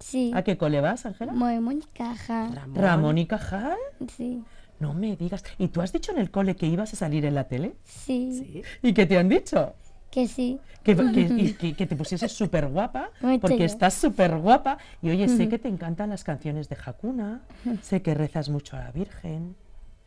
Sí. 0.00 0.32
¿A 0.34 0.42
qué 0.42 0.56
cole 0.58 0.80
vas, 0.80 1.06
Ángela? 1.06 1.32
Muy, 1.32 1.58
muy 1.60 1.80
caja. 1.94 2.48
Ramón. 2.52 2.74
Ramón 2.76 3.18
y 3.18 3.26
Cajal. 3.26 3.76
Sí. 4.16 4.42
No 4.80 4.92
me 4.92 5.16
digas. 5.16 5.42
¿Y 5.58 5.68
tú 5.68 5.80
has 5.80 5.92
dicho 5.92 6.12
en 6.12 6.18
el 6.18 6.30
cole 6.30 6.56
que 6.56 6.66
ibas 6.66 6.92
a 6.92 6.96
salir 6.96 7.24
en 7.24 7.34
la 7.34 7.44
tele? 7.44 7.74
Sí. 7.84 8.62
¿Y 8.82 8.92
qué 8.92 9.06
te 9.06 9.16
han 9.16 9.28
dicho? 9.28 9.72
Que 10.10 10.28
sí. 10.28 10.58
Que, 10.82 10.94
que- 10.96 11.20
y 11.38 11.52
que- 11.54 11.74
que 11.74 11.86
te 11.86 11.96
pusieses 11.96 12.32
súper 12.32 12.66
guapa, 12.68 13.10
porque 13.40 13.64
estás 13.64 13.94
súper 13.94 14.36
guapa. 14.38 14.78
Y 15.00 15.10
oye, 15.10 15.28
sé 15.28 15.48
que 15.48 15.58
te 15.58 15.68
encantan 15.68 16.10
las 16.10 16.24
canciones 16.24 16.68
de 16.68 16.76
Hakuna, 16.84 17.40
sé 17.82 18.02
que 18.02 18.14
rezas 18.14 18.48
mucho 18.48 18.76
a 18.76 18.80
la 18.80 18.90
Virgen. 18.92 19.54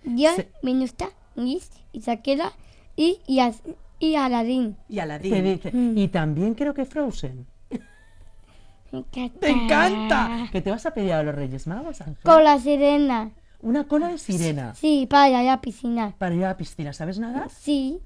Yo 0.03 0.29
Sí. 0.35 0.43
me 0.61 0.73
gusta 0.79 1.09
Luis 1.35 1.71
y 1.91 1.99
Shakira 2.01 2.51
y, 2.95 3.19
y, 3.27 3.39
y 3.99 4.15
Aladín. 4.15 4.75
Y 4.87 4.99
Aladín. 4.99 5.31
Te 5.33 5.41
dice, 5.41 5.71
y 5.73 6.07
también 6.09 6.53
creo 6.53 6.73
que 6.73 6.85
Frozen. 6.85 7.45
Me 8.91 8.99
encanta. 8.99 9.39
¡Te 9.39 9.49
encanta! 9.49 10.49
¿Que 10.51 10.61
te 10.61 10.71
vas 10.71 10.85
a 10.85 10.91
pedir 10.91 11.13
a 11.13 11.23
los 11.23 11.35
Reyes 11.35 11.67
Magos, 11.67 12.01
Ángel? 12.01 12.23
Con 12.23 12.43
la 12.43 12.57
sirena. 12.59 13.31
Una 13.61 13.85
cola 13.85 14.09
de 14.09 14.17
sirena 14.17 14.75
Sí, 14.75 15.07
para 15.09 15.29
ir 15.29 15.35
a 15.35 15.43
la 15.43 15.61
piscina. 15.61 16.13
para 16.17 16.35
ir 16.35 16.45
a 16.45 16.49
la 16.49 16.57
piscina. 16.57 16.93
¿Sabes 16.93 17.17
nadar? 17.19 17.49
Sí. 17.49 17.99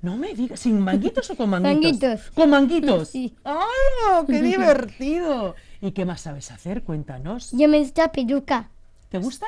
No 0.00 0.16
me 0.16 0.32
digas, 0.34 0.60
¿sin 0.60 0.78
manguitos 0.78 1.28
o 1.30 1.36
con 1.36 1.50
manguitos? 1.50 1.82
Manguitos. 1.82 2.30
¿Con 2.30 2.50
manguitos? 2.50 3.08
Sí. 3.12 3.34
¡Ay, 3.42 4.26
qué 4.26 4.42
divertido! 4.42 5.54
¿Y 5.80 5.90
qué 5.92 6.04
más 6.04 6.20
sabes 6.20 6.50
hacer? 6.50 6.84
Cuéntanos. 6.84 7.50
Yo 7.52 7.68
me 7.68 7.80
gusta 7.80 8.12
peluca. 8.12 8.68
¿Te 9.08 9.18
gusta? 9.18 9.46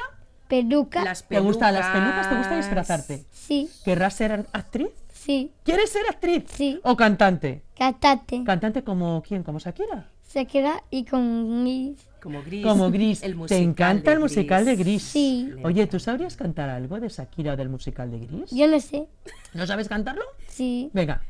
Peluca. 0.49 1.05
Las 1.05 1.23
¿Te 1.29 1.39
gustan 1.39 1.75
las 1.75 1.87
pelucas? 1.89 2.29
¿Te 2.29 2.37
gusta 2.37 2.57
disfrazarte? 2.57 3.25
Sí, 3.31 3.71
¿Querrás 3.85 4.15
ser 4.15 4.47
actriz? 4.53 4.89
sí. 5.13 5.53
¿Quieres 5.63 5.91
ser 5.91 6.03
actriz? 6.11 6.45
Sí. 6.53 6.81
¿O 6.83 6.97
cantante? 6.97 7.63
Cantate. 7.79 8.43
¿Cantante 8.43 8.83
como 8.83 9.23
quién? 9.23 9.43
¿Como 9.45 9.59
Shakira? 9.61 10.09
se 10.31 10.47
queda 10.47 10.85
y 10.91 11.05
con 11.05 11.65
gris. 11.65 12.07
Como 12.23 12.43
gris. 12.43 12.65
Como 12.65 12.91
gris. 12.91 13.23
¿Te 13.49 13.59
encanta 13.59 14.13
el 14.13 14.21
musical 14.21 14.65
de 14.65 14.77
gris? 14.77 15.03
Sí. 15.03 15.51
Oye, 15.65 15.87
¿tú 15.89 15.99
sabrías 15.99 16.37
cantar 16.37 16.69
algo 16.71 17.01
de 17.01 17.09
Shakira 17.09 17.55
o 17.55 17.57
del 17.57 17.69
musical 17.69 18.11
de 18.13 18.21
gris? 18.21 18.51
Yo 18.53 18.69
no 18.69 18.79
sé. 18.79 19.09
¿No 19.55 19.67
sabes 19.67 19.89
cantarlo? 19.89 20.23
Sí. 20.47 20.89
Venga. 20.93 21.23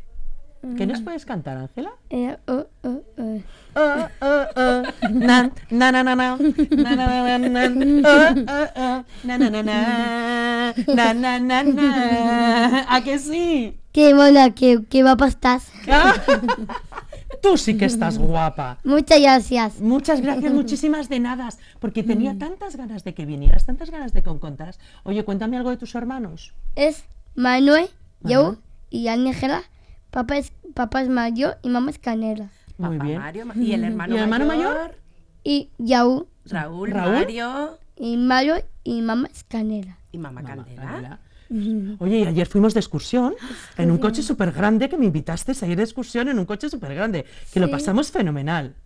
Mm. 0.60 0.76
¿Qué 0.76 0.86
nos 0.86 1.00
puedes 1.00 1.24
cantar, 1.24 1.56
Ángela? 1.56 1.92
Eh, 2.10 2.36
oh, 2.46 2.66
oh, 2.82 3.02
oh. 3.16 3.40
Oh, 3.74 4.08
oh, 4.20 4.44
oh. 4.56 4.82
Na, 5.08 5.50
na, 5.70 5.92
na, 5.92 6.02
na, 6.02 6.14
na. 6.14 6.36
Na, 6.36 6.96
na, 6.96 7.38
na, 7.38 7.38
na, 7.38 7.48
na. 7.48 8.04
Oh, 8.04 8.44
oh, 8.46 8.68
oh. 8.76 9.04
Na, 9.24 9.38
na, 9.38 9.48
na, 9.48 9.62
na. 9.62 10.74
Na, 10.94 11.14
na, 11.14 11.38
na, 11.38 11.62
na. 11.62 12.86
¿A 12.94 13.00
que 13.02 13.18
sí? 13.18 13.78
Qué 13.92 14.12
mola, 14.12 14.50
que, 14.50 14.84
que 14.84 15.02
va 15.02 15.16
pastas. 15.16 15.72
Ah. 15.88 16.12
Tú 17.42 17.56
sí 17.56 17.76
que 17.76 17.84
estás 17.84 18.18
guapa. 18.18 18.78
Muchas 18.84 19.20
gracias. 19.20 19.80
Muchas 19.80 20.20
gracias, 20.20 20.52
muchísimas 20.52 21.08
de 21.08 21.20
nada, 21.20 21.48
porque 21.78 22.02
tenía 22.02 22.36
tantas 22.38 22.76
ganas 22.76 23.04
de 23.04 23.14
que 23.14 23.24
vinieras, 23.26 23.66
tantas 23.66 23.90
ganas 23.90 24.12
de 24.12 24.22
que 24.22 24.38
contaras. 24.38 24.78
Oye, 25.04 25.24
cuéntame 25.24 25.56
algo 25.56 25.70
de 25.70 25.76
tus 25.76 25.94
hermanos. 25.94 26.52
Es 26.76 27.04
Manuel, 27.34 27.88
yo 28.22 28.56
y 28.90 29.08
Ángela. 29.08 29.62
Papá 30.10 30.38
es, 30.38 30.52
papá 30.74 31.02
es 31.02 31.08
Mayo 31.08 31.54
y 31.62 31.68
mamá 31.68 31.90
es 31.90 31.98
Canela. 31.98 32.50
Muy 32.78 32.96
Papá 32.96 33.04
bien. 33.04 33.18
Mario, 33.20 33.44
y 33.54 33.72
el 33.72 33.84
hermano, 33.84 34.14
¿Y 34.14 34.16
el 34.16 34.22
hermano 34.24 34.46
mayor? 34.46 34.74
mayor, 34.76 34.96
Y 35.44 35.70
Yaú 35.78 36.26
Raúl, 36.46 36.90
Raúl. 36.90 37.12
Mario 37.12 37.78
y 37.96 38.16
Mario 38.16 38.54
y 38.82 39.02
mamá 39.02 39.28
es 39.32 39.44
Canela. 39.44 39.98
y 40.10 40.18
mamá, 40.18 40.42
Mamá, 40.42 40.56
Candela. 40.64 40.82
Candela. 40.82 41.18
Oye, 41.98 42.18
y 42.20 42.24
ayer 42.26 42.46
fuimos 42.46 42.74
de 42.74 42.80
excursión 42.80 43.34
en 43.76 43.90
un 43.90 43.98
coche 43.98 44.22
súper 44.22 44.52
grande 44.52 44.88
que 44.88 44.96
me 44.96 45.06
invitaste 45.06 45.52
a 45.60 45.66
ir 45.66 45.76
de 45.76 45.82
excursión 45.82 46.28
en 46.28 46.38
un 46.38 46.44
coche 46.44 46.70
súper 46.70 46.94
grande, 46.94 47.24
que 47.52 47.58
lo 47.60 47.68
pasamos 47.70 48.10
fenomenal. 48.10 48.76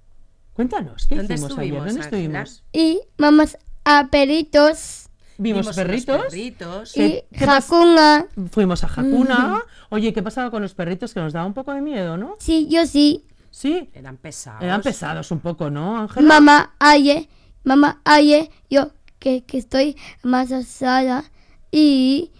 Cuéntanos, 0.55 1.07
¿qué 1.07 1.17
¿Dónde 1.17 1.35
hicimos 1.35 1.53
ayer? 1.59 1.65
estuvimos, 1.75 1.87
¿Dónde 1.87 2.01
estuvimos? 2.01 2.63
Y 2.73 3.01
mamás 3.19 3.59
a 3.85 4.09
peritos 4.11 5.01
Vimos, 5.37 5.63
Vimos 5.63 5.77
perritos, 5.77 6.23
perritos. 6.23 6.97
y 6.97 7.01
¿Qué- 7.01 7.27
qué 7.37 7.45
pas- 7.45 7.65
Hakuna. 7.67 8.27
fuimos 8.53 8.85
a 8.85 8.87
Hakuna. 8.87 9.63
Oye, 9.91 10.13
¿qué 10.13 10.23
pasaba 10.23 10.49
con 10.53 10.63
los 10.63 10.75
perritos? 10.75 11.13
Que 11.13 11.19
nos 11.19 11.33
daba 11.33 11.45
un 11.45 11.55
poco 11.55 11.75
de 11.75 11.81
miedo, 11.81 12.17
¿no? 12.17 12.37
Sí, 12.39 12.69
yo 12.71 12.87
sí. 12.87 13.25
Sí, 13.51 13.91
Eran 13.95 14.17
pesados. 14.17 14.63
eran 14.63 14.81
pesados 14.81 15.31
un 15.33 15.41
poco, 15.41 15.71
¿no, 15.71 15.99
Ángela? 16.03 16.27
Mamá 16.29 16.75
aye, 16.79 17.29
mamá 17.65 18.01
aye, 18.05 18.49
yo 18.71 18.93
que, 19.19 19.43
que 19.45 19.59
estoy 19.59 19.97
más 20.23 20.53
asada 20.53 21.25
y 21.73 22.31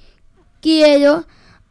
quiero 0.69 1.27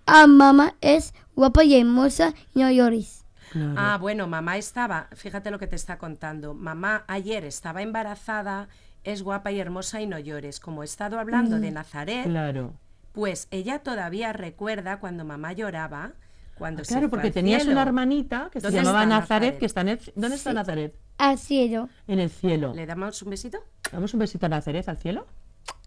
a 0.05 0.27
mamá 0.27 0.75
es 0.81 1.13
guapa 1.35 1.63
y 1.63 1.79
hermosa, 1.79 2.33
no 2.53 2.69
llores. 2.69 3.25
Claro. 3.51 3.73
Ah, 3.75 3.97
bueno, 3.99 4.27
mamá 4.27 4.57
estaba, 4.57 5.07
fíjate 5.15 5.49
lo 5.49 5.57
que 5.57 5.65
te 5.67 5.75
está 5.75 5.97
contando. 5.97 6.53
Mamá 6.53 7.03
ayer 7.07 7.43
estaba 7.43 7.81
embarazada, 7.81 8.67
es 9.03 9.23
guapa 9.23 9.51
y 9.51 9.59
hermosa 9.59 9.99
y 10.01 10.05
no 10.07 10.19
llores. 10.19 10.59
Como 10.59 10.83
he 10.83 10.85
estado 10.85 11.19
hablando 11.19 11.59
de 11.59 11.71
Nazaret, 11.71 12.25
Claro. 12.25 12.73
pues 13.13 13.47
ella 13.49 13.79
todavía 13.79 14.31
recuerda 14.31 14.99
cuando 14.99 15.25
mamá 15.25 15.53
lloraba, 15.53 16.11
cuando 16.55 16.83
se 16.85 16.93
Claro, 16.93 17.09
porque 17.09 17.31
tenías 17.31 17.63
cielo. 17.63 17.73
una 17.73 17.81
hermanita 17.81 18.49
que 18.51 18.59
se 18.61 18.67
¿Dónde 18.67 18.79
llamaba 18.81 19.05
Nazaret, 19.07 19.21
Nazaret? 19.53 19.59
que 19.59 19.65
está 19.65 19.81
en 19.81 19.89
el... 19.89 19.99
¿Dónde 20.15 20.35
está 20.35 20.51
Sí. 20.51 20.55
Nazaret? 20.55 20.95
Al 21.17 21.37
cielo, 21.39 21.89
En 22.07 22.19
el 22.19 22.29
cielo. 22.29 22.73
¿Le 22.75 22.85
damos 22.85 23.19
un 23.23 23.31
besito? 23.31 23.57
¿Damos 23.91 24.13
un 24.13 24.19
besito 24.19 24.45
a 24.45 24.49
Nazaret 24.49 24.87
al 24.87 24.97
cielo? 24.97 25.25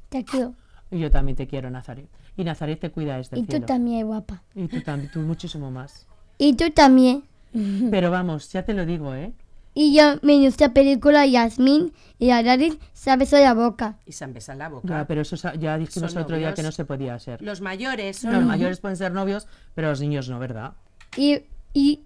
te 0.08 0.24
quiero. 0.24 0.54
Y 0.90 0.98
yo 1.00 1.10
también 1.10 1.36
te 1.36 1.46
quiero, 1.48 1.68
Nazaret. 1.70 2.08
Y 2.36 2.44
Nazaret 2.44 2.78
te 2.80 2.90
cuida 2.90 3.16
desde 3.16 3.36
el 3.36 3.42
Y 3.44 3.46
tú 3.46 3.60
también, 3.60 4.06
guapa. 4.06 4.42
Y 4.54 4.68
tú 4.68 4.80
también, 4.82 5.10
tú 5.10 5.20
muchísimo 5.20 5.70
más. 5.70 6.06
Y 6.38 6.54
tú 6.54 6.70
también. 6.70 7.24
Pero 7.90 8.10
vamos, 8.10 8.52
ya 8.52 8.64
te 8.64 8.74
lo 8.74 8.84
digo, 8.84 9.14
¿eh? 9.14 9.32
Y 9.78 9.94
yo 9.94 10.14
me 10.22 10.38
gusta 10.38 10.72
película 10.72 11.26
Yasmín 11.26 11.92
y 12.18 12.30
Aladdin 12.30 12.78
sabe 12.94 13.26
la 13.30 13.52
boca. 13.52 13.96
Y 14.06 14.12
se 14.12 14.24
han 14.24 14.32
besado 14.32 14.58
la 14.58 14.70
boca. 14.70 14.88
Ya, 14.88 15.06
pero 15.06 15.20
eso 15.20 15.36
ya 15.52 15.76
dijimos 15.76 16.14
el 16.16 16.22
otro 16.22 16.38
día 16.38 16.54
que 16.54 16.62
no 16.62 16.72
se 16.72 16.86
podía 16.86 17.18
ser. 17.18 17.42
Los 17.42 17.60
mayores 17.60 18.16
son 18.16 18.32
Los 18.32 18.42
mayores 18.42 18.80
pueden 18.80 18.96
ser 18.96 19.12
novios, 19.12 19.46
pero 19.74 19.90
los 19.90 20.00
niños 20.00 20.30
no, 20.30 20.38
¿verdad? 20.38 20.72
Y, 21.18 21.42
y 21.74 22.00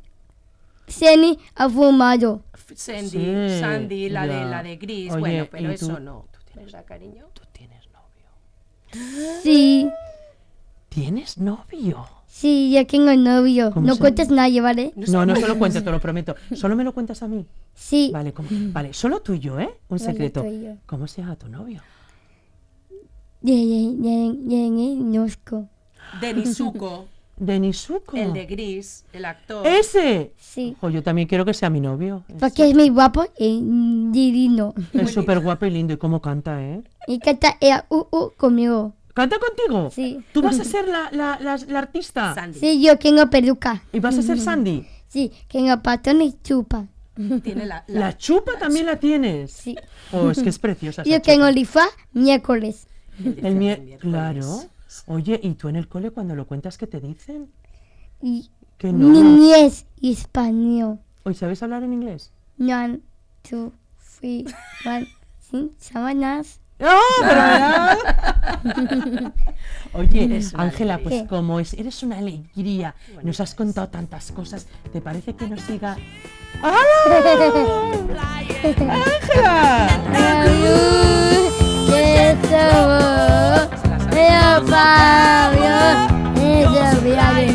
Seni 0.89 1.39
ha 1.55 1.69
fumado. 1.69 2.43
Sandy, 2.75 3.09
Sí, 3.09 3.61
Sandy, 3.61 4.09
la 4.09 4.27
de 4.27 4.45
la 4.47 4.63
de 4.65 4.77
Gris. 4.77 5.13
Oye, 5.13 5.21
bueno, 5.21 5.47
pero 5.49 5.73
¿y 5.73 5.77
tú? 5.77 5.85
eso 5.87 6.01
no. 6.01 6.27
¿Tú 6.33 6.41
tienes 6.53 6.73
la 6.73 6.83
cariño? 6.83 7.27
Tú 7.35 7.43
tienes 7.53 7.85
novio. 7.93 9.41
Sí, 9.45 9.89
¿Tienes 10.91 11.39
novio? 11.39 12.05
sí, 12.27 12.71
ya 12.73 12.85
tengo 12.85 13.15
novio. 13.15 13.71
¿Cómo 13.71 13.87
No 13.87 13.97
cuentes 13.97 14.29
nadie, 14.29 14.61
¿vale? 14.61 14.93
No, 14.97 15.25
no 15.25 15.37
se 15.37 15.47
lo 15.47 15.57
cuento, 15.59 15.83
te 15.83 15.91
lo 15.91 16.01
prometo. 16.01 16.35
Solo 16.55 16.75
me 16.75 16.85
lo 16.85 16.93
cuentas 16.93 17.23
a 17.23 17.29
mí. 17.29 17.47
Sí. 17.75 18.11
Vale, 18.13 18.33
¿cómo? 18.33 18.49
vale, 18.73 18.93
solo 18.93 19.21
tú 19.21 19.35
y 19.35 19.39
yo, 19.39 19.59
¿eh? 19.61 19.71
Un 19.89 19.99
Vale, 19.99 20.05
secreto. 20.13 20.45
¿Cómo 20.87 21.07
se 21.07 21.23
llama 21.23 21.37
tu 21.37 21.49
novio? 21.49 21.81
Nosco. 25.01 25.69
Denisuko, 26.21 27.07
Denisuko. 27.37 28.17
el 28.17 28.33
de 28.33 28.47
Gris, 28.47 29.05
el 29.13 29.25
actor. 29.25 29.65
¡Ese! 29.67 30.33
Sí. 30.37 30.75
Ojo, 30.79 30.91
yo 30.91 31.03
también 31.05 31.29
quiero 31.29 31.45
que 31.45 31.55
sea 31.55 31.71
mi 31.71 31.81
novio. 31.81 32.25
Porque 32.41 32.69
es 32.69 32.75
muy 32.75 32.89
guapo 32.89 33.27
y 33.39 33.63
divino. 34.11 34.75
Es 34.93 35.13
súper 35.13 35.39
guapo 35.41 35.67
y 35.67 35.71
lindo. 35.71 35.95
¿Y 35.95 35.99
cómo 35.99 36.21
canta, 36.21 36.61
eh? 36.63 36.83
Y 37.07 37.21
canta 37.21 37.57
ella, 37.61 37.87
uh, 37.91 38.05
uh, 38.11 38.31
conmigo. 38.37 38.95
¿Canta 39.15 39.37
contigo? 39.39 39.91
Sí. 39.91 40.23
¿Tú 40.33 40.41
vas 40.43 40.59
a 40.61 40.65
ser 40.65 40.87
la, 40.89 41.11
la, 41.13 41.39
la- 41.41 41.57
la 41.57 41.79
artista? 41.79 42.35
Sandy. 42.35 42.59
Sí, 42.59 42.83
yo 42.83 42.97
tengo 42.99 43.29
peluca. 43.29 43.83
¿Y 43.93 44.01
vas 44.01 44.17
a 44.19 44.23
ser 44.23 44.39
Sandy? 44.39 44.87
Sí, 45.09 45.33
tengo 45.49 45.81
patón 45.83 46.23
y 46.23 46.35
chupa. 46.43 46.87
Tiene 47.43 47.67
la, 47.67 47.85
la- 47.89 48.01
La 48.01 48.17
chupa 48.17 48.53
también 48.59 48.87
la 48.87 48.97
tienes. 48.97 49.51
Sí. 49.53 49.77
Oh, 50.13 50.31
es 50.31 50.43
que 50.43 50.49
es 50.49 50.59
preciosa. 50.59 51.03
Yo 51.05 51.21
tengo 51.21 51.51
lifa 51.51 51.83
miércoles. 52.13 52.87
El 53.19 53.57
mie- 53.57 53.79
miércoles. 53.81 53.99
Claro. 54.01 54.61
Oye, 55.07 55.39
¿y 55.43 55.51
tú 55.55 55.69
en 55.69 55.77
el 55.77 55.87
cole 55.89 56.11
cuando 56.13 56.35
lo 56.35 56.47
cuentas 56.47 56.79
qué 56.79 56.87
te 56.87 57.01
dicen? 57.01 57.51
Y 58.23 58.49
Que 58.79 58.93
no. 58.93 59.09
niñez 59.09 59.87
y 60.01 60.13
español. 60.13 60.99
¿Hoy 61.25 61.35
sabes 61.35 61.63
hablar 61.63 61.83
en 61.83 61.93
inglés? 61.93 62.33
One, 62.59 63.01
two, 63.49 63.73
three, 64.19 64.47
one, 64.87 65.07
sin 65.41 65.73
sábanas. 65.79 66.61
¡Oh, 66.83 67.23
pero! 67.23 67.99
Oye, 69.93 70.41
Ángela, 70.55 70.99
pues 70.99 71.25
como 71.29 71.61
es, 71.61 71.75
eres 71.75 72.03
una 72.03 72.19
alegría, 72.19 72.95
nos 73.23 73.41
has 73.41 73.55
contado 73.55 73.89
tantas 73.89 74.33
cosas, 74.33 74.67
¿te 74.93 75.01
parece 75.01 75.35
que 75.35 75.47
nos 75.49 75.61
siga? 75.63 75.97
¡Ah! 76.63 76.83
¡Ángela! 78.89 79.89
Ese 86.37 87.01
viaje. 87.01 87.49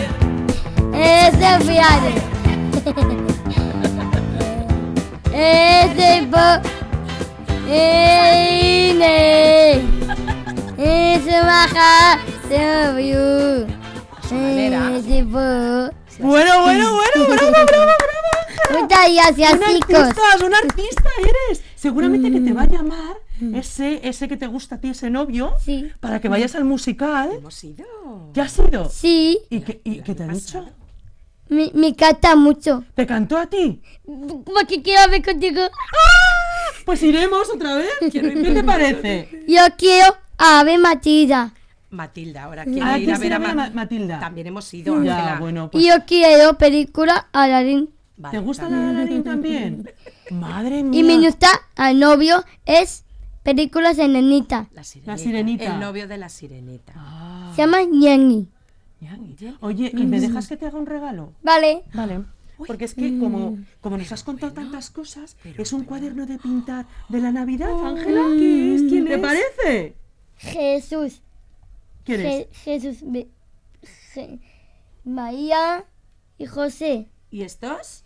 Ese 0.94 1.58
viaje. 1.66 2.14
Ese 5.34 6.28
po. 6.32 6.46
Manera. 14.32 14.96
Ese 14.98 15.24
po. 15.24 16.26
Bueno, 16.26 16.62
bueno, 16.62 16.94
bueno, 16.94 17.28
bravo, 17.28 17.52
bravo, 17.52 17.66
bravo. 17.68 18.82
Muchas 18.82 19.14
gracias, 19.14 19.54
Un 19.54 19.60
chicos. 19.76 19.96
artista, 19.96 20.46
un 20.46 20.54
artista 20.56 21.10
eres. 21.20 21.64
Seguramente 21.76 22.32
que 22.32 22.40
te 22.40 22.54
va 22.54 22.64
a 22.64 22.68
llamar 22.68 23.18
ese, 23.54 24.02
ese 24.08 24.28
que 24.28 24.38
te 24.38 24.48
gusta 24.48 24.76
a 24.76 24.82
ti, 24.82 24.90
ese 24.90 25.10
novio, 25.10 25.54
Sí. 25.64 25.92
para 26.00 26.20
que 26.20 26.30
vayas 26.30 26.56
al 26.56 26.66
musical. 26.66 27.30
Hemos 27.38 27.64
ido. 27.64 27.86
¿Ya 28.34 28.44
has 28.44 28.58
ido? 28.60 28.90
Sí. 28.90 29.40
¿Y 29.50 29.60
qué, 29.62 29.82
y 29.84 30.02
qué 30.02 30.16
te 30.16 30.24
ha 30.24 30.28
dicho? 30.28 30.66
Me, 31.50 31.70
me 31.76 31.96
canta 31.96 32.36
mucho. 32.36 32.84
¿Te 32.96 33.06
cantó 33.06 33.38
a 33.38 33.46
ti? 33.46 33.82
Porque 34.04 34.82
quiero 34.82 35.02
hablar 35.04 35.24
contigo. 35.24 35.62
Pues 36.86 37.02
iremos 37.04 37.50
otra 37.54 37.76
vez. 37.78 37.90
¿Qué 38.12 38.22
te 38.22 38.64
parece? 38.64 39.44
Yo 39.48 39.62
quiero 39.78 40.16
a 40.38 40.64
ver 40.64 40.80
Matilda. 40.80 41.52
Matilda, 41.90 42.44
ahora 42.44 42.66
quiere 42.66 42.82
¿A 42.82 42.98
ir 42.98 43.06
quién 43.06 43.16
a 43.16 43.20
ver 43.20 43.34
a 43.34 43.40
ve 43.40 43.48
Ma- 43.48 43.54
Ma- 43.54 43.70
Matilda? 43.70 44.20
También 44.20 44.48
hemos 44.48 44.74
ido, 44.74 45.02
Ya, 45.04 45.16
Ángela. 45.18 45.40
bueno, 45.40 45.72
pues 45.72 45.86
yo 45.86 45.94
quiero 46.06 46.58
película 46.58 47.28
Aladdin. 47.32 47.90
Vale, 48.18 48.38
¿Te 48.38 48.44
gusta 48.44 48.64
también. 48.64 48.84
la 48.94 49.02
Aladdin 49.02 49.24
también? 49.24 49.90
Madre 50.32 50.84
mía. 50.84 51.00
Y 51.00 51.04
mi 51.04 51.18
gusta 51.26 51.48
al 51.76 52.00
novio 52.00 52.44
es 52.66 53.04
películas 53.44 53.98
de 53.98 54.08
nenita. 54.08 54.68
La 54.74 54.84
sirenita. 54.84 55.12
La 55.12 55.18
sirenita. 55.18 55.74
El 55.74 55.80
novio 55.80 56.08
de 56.08 56.18
la 56.18 56.30
sirenita. 56.30 56.94
Ah, 56.96 57.52
Se 57.56 57.62
llama 57.62 57.82
Ñani. 57.84 58.48
Oye, 59.62 59.92
¿y 59.96 60.06
me 60.06 60.20
dejas 60.20 60.48
que 60.48 60.58
te 60.58 60.66
haga 60.66 60.78
un 60.80 60.86
regalo? 60.88 61.32
Vale. 61.44 61.84
Vale. 61.94 62.22
Porque 62.58 62.86
es 62.86 62.94
que 62.94 63.18
como, 63.20 63.58
como 63.82 63.98
nos 63.98 64.12
has 64.12 64.24
contado 64.24 64.54
tantas 64.54 64.90
cosas, 64.90 65.36
es 65.58 65.74
un 65.74 65.84
cuaderno 65.84 66.26
de 66.26 66.38
pintar 66.38 66.86
de 67.10 67.20
la 67.20 67.32
Navidad, 67.32 67.70
Ángela. 67.86 68.24
¿Qué 68.38 68.76
es? 68.76 68.82
¿Quién 68.84 69.06
¿Te 69.06 69.16
es? 69.16 69.20
parece? 69.20 69.96
Jesús. 70.38 71.22
¿Quién 72.04 72.22
es? 72.22 72.48
Je- 72.48 72.54
Jesús. 72.64 72.98
Be- 73.04 73.28
Je- 74.14 74.40
María 75.04 75.84
y 76.38 76.46
José. 76.46 77.08
¿Y 77.32 77.42
estos? 77.44 78.04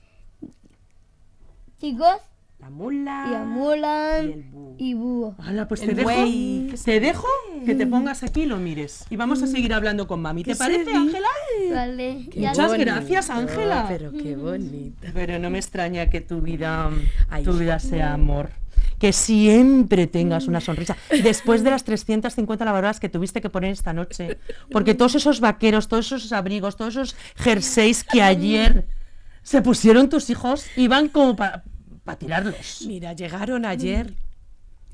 Chicos. 1.79 2.17
La 2.59 2.69
mula. 2.69 3.27
Y 3.31 3.35
Amulan. 3.35 4.27
y 4.27 4.33
el 4.33 4.43
búho. 4.43 4.75
Y 4.77 4.93
búho. 4.93 5.35
Hala, 5.39 5.67
pues 5.67 5.81
El 5.81 5.89
te 5.89 5.95
dejo, 5.95 6.09
buey, 6.09 6.67
¿qué 6.71 6.77
te 6.77 6.99
dejo 6.99 7.27
que 7.65 7.75
te 7.75 7.87
pongas 7.87 8.23
aquí 8.23 8.41
y 8.41 8.45
lo 8.45 8.57
mires. 8.57 9.05
Y 9.09 9.15
vamos 9.15 9.41
a 9.43 9.47
seguir 9.47 9.73
hablando 9.73 10.07
con 10.07 10.21
mami. 10.21 10.43
¿Te 10.43 10.51
¿Qué 10.51 10.55
se 10.55 10.59
parece? 10.59 10.93
Ángela? 10.93 11.27
Vale. 11.71 12.27
Qué 12.31 12.39
Muchas 12.41 12.67
bonito, 12.67 12.91
gracias, 12.91 13.29
Ángela. 13.29 13.85
Pero 13.87 14.11
qué 14.11 14.35
bonito. 14.35 15.07
Pero 15.13 15.39
no 15.39 15.49
me 15.49 15.57
extraña 15.57 16.09
que 16.09 16.21
tu 16.21 16.41
vida, 16.41 16.89
Ay. 17.29 17.43
tu 17.43 17.53
vida 17.53 17.79
sea 17.79 18.13
amor. 18.13 18.49
Que 18.97 19.13
siempre 19.13 20.07
tengas 20.07 20.47
una 20.47 20.59
sonrisa. 20.59 20.97
Después 21.23 21.63
de 21.63 21.71
las 21.71 21.85
350 21.85 22.65
lavadoras 22.65 22.99
que 22.99 23.07
tuviste 23.07 23.39
que 23.41 23.49
poner 23.49 23.71
esta 23.71 23.93
noche. 23.93 24.37
Porque 24.71 24.93
todos 24.93 25.15
esos 25.15 25.39
vaqueros, 25.39 25.87
todos 25.87 26.07
esos 26.11 26.33
abrigos, 26.33 26.75
todos 26.75 26.95
esos 26.95 27.15
jerseys 27.37 28.03
que 28.03 28.21
ayer 28.21 28.85
se 29.43 29.61
pusieron 29.61 30.09
tus 30.09 30.29
hijos, 30.29 30.65
iban 30.75 31.07
como 31.07 31.35
para 31.35 31.63
tirarlos. 32.17 32.83
Mira, 32.87 33.13
llegaron 33.13 33.65
ayer 33.65 34.13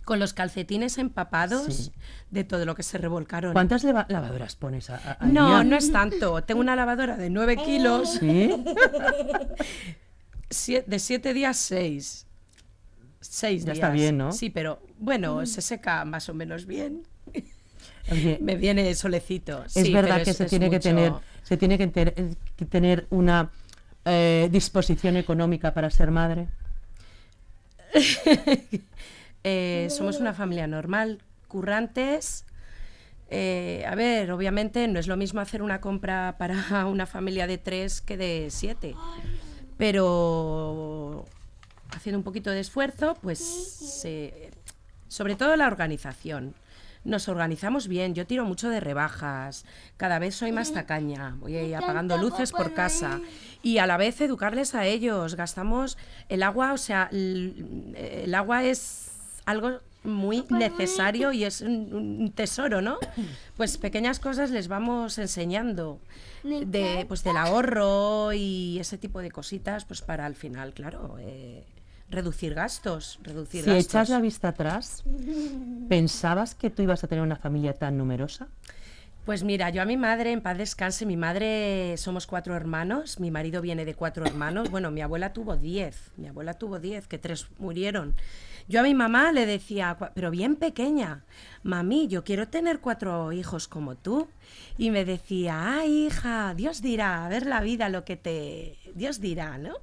con 0.03 0.19
los 0.19 0.33
calcetines 0.33 0.99
empapados 0.99 1.73
Sí. 1.73 1.91
de 2.29 2.43
todo 2.43 2.63
lo 2.65 2.75
que 2.75 2.83
se 2.83 2.99
revolcaron. 2.99 3.53
¿Cuántas 3.53 3.83
lava- 3.83 4.05
lavadoras 4.07 4.55
pones 4.55 4.91
a, 4.91 5.17
a- 5.19 5.25
No, 5.25 5.63
no 5.63 5.75
es 5.75 5.91
tanto. 5.91 6.43
Tengo 6.43 6.61
una 6.61 6.75
lavadora 6.75 7.17
de 7.17 7.31
9 7.31 7.57
kilos, 7.57 8.17
¿Sí? 8.19 8.49
sie- 10.49 10.83
de 10.85 10.99
7 10.99 11.33
días 11.33 11.57
6. 11.57 12.25
6 13.21 13.61
Ya 13.65 13.73
días. 13.73 13.77
está 13.77 13.89
bien, 13.89 14.17
¿no? 14.17 14.31
Sí, 14.31 14.49
pero 14.49 14.81
bueno, 14.99 15.45
se 15.45 15.61
seca 15.61 16.05
más 16.05 16.29
o 16.29 16.33
menos 16.33 16.65
bien. 16.65 17.03
Oye, 18.11 18.37
Me 18.41 18.55
viene 18.55 18.93
solecito. 18.93 19.63
es 19.65 19.73
Sí, 19.73 19.91
verdad 19.91 20.23
que 20.23 20.31
es- 20.31 20.37
se 20.37 20.43
es 20.43 20.49
tiene 20.49 20.69
que 20.69 20.79
tener, 20.79 21.13
se 21.43 21.57
tiene 21.57 21.77
que, 21.77 21.91
que 22.55 22.65
tener 22.65 23.07
una 23.09 23.49
eh, 24.05 24.47
disposición 24.51 25.17
económica 25.17 25.73
para 25.73 25.89
ser 25.89 26.11
madre. 26.11 26.47
Eh, 29.47 29.89
somos 29.91 30.19
una 30.19 30.33
familia 30.33 30.65
normal, 30.65 31.19
currantes. 31.47 32.45
Eh, 33.29 33.85
a 33.87 33.93
ver, 33.93 34.31
obviamente 34.31 34.87
no 34.87 34.99
es 34.99 35.05
lo 35.07 35.17
mismo 35.17 35.39
hacer 35.39 35.61
una 35.61 35.81
compra 35.81 36.35
para 36.39 36.85
una 36.87 37.05
familia 37.05 37.45
de 37.45 37.59
tres 37.59 38.01
que 38.01 38.17
de 38.17 38.47
siete. 38.49 38.95
Pero 39.77 41.25
haciendo 41.91 42.17
un 42.17 42.23
poquito 42.23 42.49
de 42.49 42.59
esfuerzo, 42.59 43.15
pues 43.21 43.37
se- 43.39 44.49
sobre 45.07 45.35
todo 45.35 45.55
la 45.55 45.67
organización. 45.67 46.55
Nos 47.05 47.29
organizamos 47.29 47.87
bien, 47.87 48.13
yo 48.15 48.27
tiro 48.27 48.43
mucho 48.45 48.69
de 48.69 48.79
rebajas, 48.79 49.63
cada 49.95 50.19
vez 50.19 50.35
soy 50.35 50.51
más 50.51 50.73
tacaña, 50.73 51.37
voy 51.39 51.73
apagando 51.73 52.17
luces 52.17 52.51
por 52.51 52.73
casa 52.73 53.21
y 53.63 53.77
a 53.77 53.87
la 53.87 53.95
vez 53.97 54.19
educarles 54.21 54.75
a 54.75 54.85
ellos, 54.85 55.35
gastamos 55.35 55.97
el 56.29 56.43
agua, 56.43 56.73
o 56.73 56.77
sea, 56.77 57.07
el, 57.11 57.93
el 57.95 58.33
agua 58.35 58.63
es 58.63 59.11
algo 59.45 59.79
muy 60.03 60.45
necesario 60.49 61.31
y 61.31 61.43
es 61.43 61.61
un, 61.61 61.93
un 61.93 62.31
tesoro, 62.31 62.81
¿no? 62.81 62.97
Pues 63.57 63.77
pequeñas 63.77 64.19
cosas 64.19 64.51
les 64.51 64.67
vamos 64.67 65.17
enseñando 65.17 65.99
de, 66.43 67.05
pues, 67.07 67.23
del 67.23 67.37
ahorro 67.37 68.33
y 68.33 68.77
ese 68.79 68.97
tipo 68.97 69.19
de 69.19 69.31
cositas, 69.31 69.85
pues 69.85 70.01
para 70.01 70.25
al 70.25 70.35
final, 70.35 70.73
claro, 70.73 71.15
eh, 71.19 71.63
reducir 72.09 72.53
gastos, 72.53 73.19
reducir 73.23 73.63
Si 73.63 73.69
gastos. 73.69 73.85
echas 73.85 74.09
la 74.09 74.19
vista 74.21 74.49
atrás, 74.49 75.03
¿pensabas 75.89 76.55
que 76.55 76.69
tú 76.69 76.81
ibas 76.83 77.03
a 77.03 77.07
tener 77.07 77.23
una 77.23 77.35
familia 77.35 77.73
tan 77.73 77.97
numerosa? 77.97 78.47
Pues 79.25 79.43
mira, 79.43 79.71
yo 79.71 79.81
a 79.81 79.85
mi 79.85 79.97
madre, 79.97 80.31
en 80.33 80.41
paz 80.41 80.55
descanse, 80.55 81.03
mi 81.07 81.17
madre 81.17 81.95
somos 81.97 82.27
cuatro 82.27 82.55
hermanos, 82.55 83.19
mi 83.19 83.31
marido 83.31 83.59
viene 83.59 83.83
de 83.83 83.95
cuatro 83.95 84.23
hermanos, 84.23 84.69
bueno, 84.69 84.91
mi 84.91 85.01
abuela 85.01 85.33
tuvo 85.33 85.57
diez, 85.57 86.11
mi 86.15 86.27
abuela 86.27 86.53
tuvo 86.53 86.79
diez, 86.79 87.07
que 87.07 87.17
tres 87.17 87.47
murieron. 87.57 88.13
Yo 88.67 88.81
a 88.81 88.83
mi 88.83 88.93
mamá 88.93 89.31
le 89.31 89.47
decía, 89.47 89.97
"Cua- 89.99 90.11
pero 90.13 90.29
bien 90.29 90.55
pequeña, 90.55 91.23
mami, 91.63 92.07
yo 92.07 92.23
quiero 92.23 92.47
tener 92.49 92.79
cuatro 92.81 93.31
hijos 93.31 93.67
como 93.67 93.95
tú. 93.95 94.27
Y 94.77 94.91
me 94.91 95.05
decía, 95.05 95.79
ay 95.79 96.05
hija, 96.07 96.53
Dios 96.55 96.81
dirá, 96.83 97.25
a 97.25 97.29
ver 97.29 97.47
la 97.47 97.61
vida, 97.61 97.89
lo 97.89 98.05
que 98.05 98.17
te... 98.17 98.77
Dios 98.93 99.21
dirá, 99.21 99.57
¿no? 99.57 99.73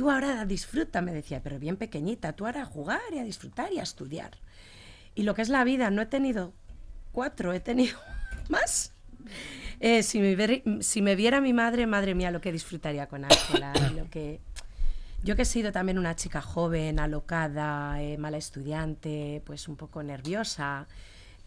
Tú 0.00 0.10
ahora 0.10 0.46
disfruta, 0.46 1.02
me 1.02 1.12
decía, 1.12 1.42
pero 1.42 1.58
bien 1.58 1.76
pequeñita, 1.76 2.32
tú 2.32 2.46
ahora 2.46 2.62
a 2.62 2.64
jugar 2.64 3.02
y 3.12 3.18
a 3.18 3.22
disfrutar 3.22 3.70
y 3.70 3.80
a 3.80 3.82
estudiar. 3.82 4.30
Y 5.14 5.24
lo 5.24 5.34
que 5.34 5.42
es 5.42 5.50
la 5.50 5.62
vida, 5.62 5.90
no 5.90 6.00
he 6.00 6.06
tenido 6.06 6.54
cuatro, 7.12 7.52
he 7.52 7.60
tenido 7.60 7.98
más. 8.48 8.94
Eh, 9.78 10.02
si, 10.02 10.20
me 10.20 10.34
ver- 10.36 10.62
si 10.80 11.02
me 11.02 11.16
viera 11.16 11.42
mi 11.42 11.52
madre, 11.52 11.86
madre 11.86 12.14
mía, 12.14 12.30
lo 12.30 12.40
que 12.40 12.50
disfrutaría 12.50 13.08
con 13.08 13.26
Ángela, 13.26 13.74
lo 13.94 14.08
que... 14.08 14.40
Yo 15.22 15.36
que 15.36 15.42
he 15.42 15.44
sido 15.44 15.70
también 15.70 15.98
una 15.98 16.16
chica 16.16 16.40
joven, 16.40 16.98
alocada, 16.98 18.00
eh, 18.00 18.16
mala 18.16 18.38
estudiante, 18.38 19.42
pues 19.44 19.68
un 19.68 19.76
poco 19.76 20.02
nerviosa. 20.02 20.88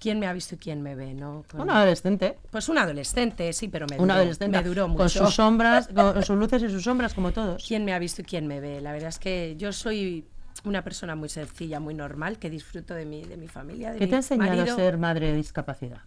¿Quién 0.04 0.20
me 0.20 0.28
ha 0.28 0.34
visto 0.34 0.56
y 0.56 0.58
quién 0.58 0.82
me 0.82 0.96
ve, 0.96 1.14
no? 1.14 1.46
Con- 1.50 1.62
Un 1.62 1.70
adolescente. 1.70 2.38
Pues 2.52 2.68
un 2.68 2.78
adolescente, 2.78 3.54
sí, 3.54 3.70
pero 3.70 3.86
me 3.90 3.96
Un 3.96 4.02
duró, 4.04 4.14
adolescente 4.16 4.58
me 4.58 4.64
duró 4.64 4.88
mucho. 4.90 4.98
con 4.98 5.10
sus 5.10 5.34
sombras, 5.34 5.88
con 5.88 6.22
sus 6.26 6.36
luces 6.38 6.62
y 6.64 6.70
sus 6.70 6.84
sombras, 6.84 7.14
como 7.14 7.32
todos. 7.32 7.64
quién 7.66 7.86
me 7.86 7.94
ha 7.94 8.00
visto 8.00 8.22
y 8.22 8.26
quién 8.26 8.46
me 8.48 8.60
ve. 8.60 8.82
La 8.82 8.92
verdad 8.92 9.08
es 9.10 9.18
que 9.20 9.56
yo 9.58 9.72
soy 9.72 10.28
una 10.66 10.84
persona 10.84 11.16
muy 11.16 11.30
sencilla, 11.30 11.80
muy 11.80 11.94
normal, 11.94 12.38
que 12.38 12.50
disfruto 12.50 12.94
de 12.94 13.06
mi, 13.06 13.24
de 13.24 13.38
mi 13.38 13.48
familia. 13.48 13.92
De 13.94 13.98
¿Qué 14.00 14.06
mi 14.06 14.10
te 14.10 14.16
ha 14.16 14.20
enseñado 14.20 14.50
marido. 14.58 14.74
a 14.74 14.78
ser 14.78 14.98
madre 14.98 15.28
de 15.32 15.36
discapacidad? 15.38 16.02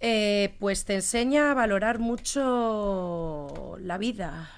Eh, 0.00 0.54
pues 0.58 0.84
te 0.84 0.94
enseña 0.96 1.52
a 1.52 1.54
valorar 1.54 2.00
mucho 2.00 3.76
la 3.80 3.96
vida, 3.98 4.50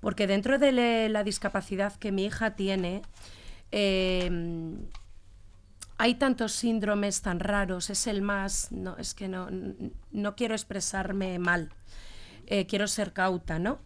porque 0.00 0.26
dentro 0.26 0.58
de 0.58 1.08
la 1.10 1.24
discapacidad 1.24 1.92
que 1.96 2.10
mi 2.12 2.24
hija 2.24 2.54
tiene, 2.54 3.02
eh, 3.72 4.30
hay 6.02 6.16
tantos 6.16 6.50
síndromes 6.50 7.22
tan 7.22 7.38
raros, 7.38 7.88
es 7.88 8.08
el 8.08 8.22
más, 8.22 8.72
no, 8.72 8.96
es 8.96 9.14
que 9.14 9.28
no, 9.28 9.46
no 10.10 10.34
quiero 10.34 10.54
expresarme 10.54 11.38
mal, 11.38 11.70
eh, 12.48 12.66
quiero 12.66 12.88
ser 12.88 13.12
cauta, 13.12 13.60
¿no? 13.60 13.78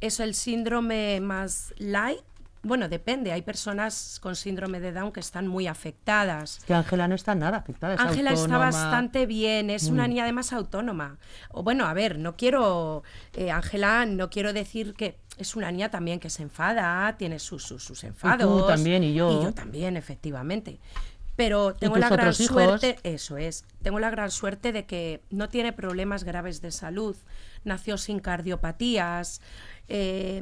Es 0.00 0.20
el 0.20 0.34
síndrome 0.36 1.18
más 1.20 1.74
light, 1.78 2.20
bueno, 2.62 2.88
depende, 2.88 3.32
hay 3.32 3.42
personas 3.42 4.18
con 4.22 4.36
síndrome 4.36 4.78
de 4.78 4.92
Down 4.92 5.10
que 5.10 5.18
están 5.18 5.48
muy 5.48 5.66
afectadas. 5.66 6.60
Que 6.66 6.74
Ángela 6.74 7.08
no 7.08 7.16
está 7.16 7.34
nada 7.34 7.58
afectada. 7.58 7.94
es 7.94 8.00
Ángela 8.00 8.32
está 8.32 8.58
bastante 8.58 9.26
bien, 9.26 9.68
es 9.68 9.88
una 9.88 10.04
Mm. 10.06 10.08
niña 10.10 10.22
además 10.22 10.52
autónoma. 10.52 11.18
O 11.50 11.64
bueno, 11.64 11.86
a 11.86 11.94
ver, 11.94 12.18
no 12.18 12.36
quiero, 12.36 13.02
eh, 13.34 13.50
Ángela, 13.50 14.06
no 14.06 14.30
quiero 14.30 14.52
decir 14.52 14.94
que 14.94 15.18
es 15.36 15.56
una 15.56 15.70
niña 15.72 15.90
también 15.90 16.18
que 16.20 16.30
se 16.30 16.42
enfada, 16.44 17.16
tiene 17.16 17.38
sus, 17.40 17.62
sus, 17.64 17.82
sus 17.84 18.04
enfados. 18.04 18.66
también, 18.68 19.02
y 19.02 19.14
yo. 19.14 19.30
Y 19.40 19.44
yo 19.44 19.52
también, 19.52 19.96
efectivamente. 19.96 20.78
Pero 21.36 21.74
tengo 21.74 21.98
la 21.98 22.08
gran 22.08 22.28
hijos. 22.28 22.46
suerte, 22.48 22.98
eso 23.02 23.36
es, 23.36 23.64
tengo 23.82 23.98
la 24.00 24.10
gran 24.10 24.30
suerte 24.30 24.72
de 24.72 24.86
que 24.86 25.22
no 25.30 25.48
tiene 25.50 25.72
problemas 25.72 26.24
graves 26.24 26.62
de 26.62 26.70
salud, 26.70 27.14
nació 27.64 27.98
sin 27.98 28.20
cardiopatías, 28.20 29.42
eh, 29.88 30.40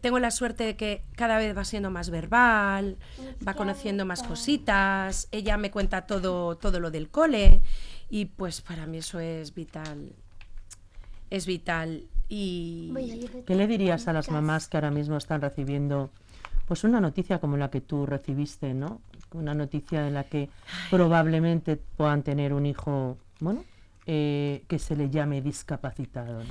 tengo 0.00 0.18
la 0.18 0.30
suerte 0.30 0.64
de 0.64 0.76
que 0.76 1.04
cada 1.14 1.38
vez 1.38 1.56
va 1.56 1.64
siendo 1.64 1.90
más 1.90 2.10
verbal, 2.10 2.96
va 3.46 3.54
conociendo 3.54 4.04
más 4.04 4.22
cositas, 4.22 5.28
ella 5.30 5.56
me 5.56 5.70
cuenta 5.70 6.06
todo, 6.06 6.56
todo 6.56 6.80
lo 6.80 6.90
del 6.90 7.08
cole 7.08 7.62
y 8.10 8.26
pues 8.26 8.60
para 8.60 8.86
mí 8.86 8.98
eso 8.98 9.20
es 9.20 9.54
vital, 9.54 10.12
es 11.30 11.46
vital 11.46 12.08
y 12.28 12.92
¿Qué 13.46 13.54
le 13.54 13.66
dirías 13.66 14.08
a 14.08 14.12
las 14.12 14.30
mamás 14.30 14.68
que 14.68 14.76
ahora 14.76 14.90
mismo 14.90 15.16
están 15.16 15.40
recibiendo 15.40 16.10
pues 16.66 16.84
una 16.84 17.00
noticia 17.00 17.38
como 17.38 17.56
la 17.56 17.70
que 17.70 17.80
tú 17.80 18.06
recibiste, 18.06 18.72
¿no? 18.74 19.00
Una 19.34 19.52
noticia 19.52 20.06
en 20.06 20.14
la 20.14 20.24
que 20.24 20.48
probablemente 20.90 21.76
puedan 21.76 22.22
tener 22.22 22.52
un 22.52 22.66
hijo, 22.66 23.18
bueno, 23.40 23.64
eh, 24.06 24.62
que 24.68 24.78
se 24.78 24.94
le 24.96 25.10
llame 25.10 25.42
discapacitado, 25.42 26.44
¿no? 26.44 26.50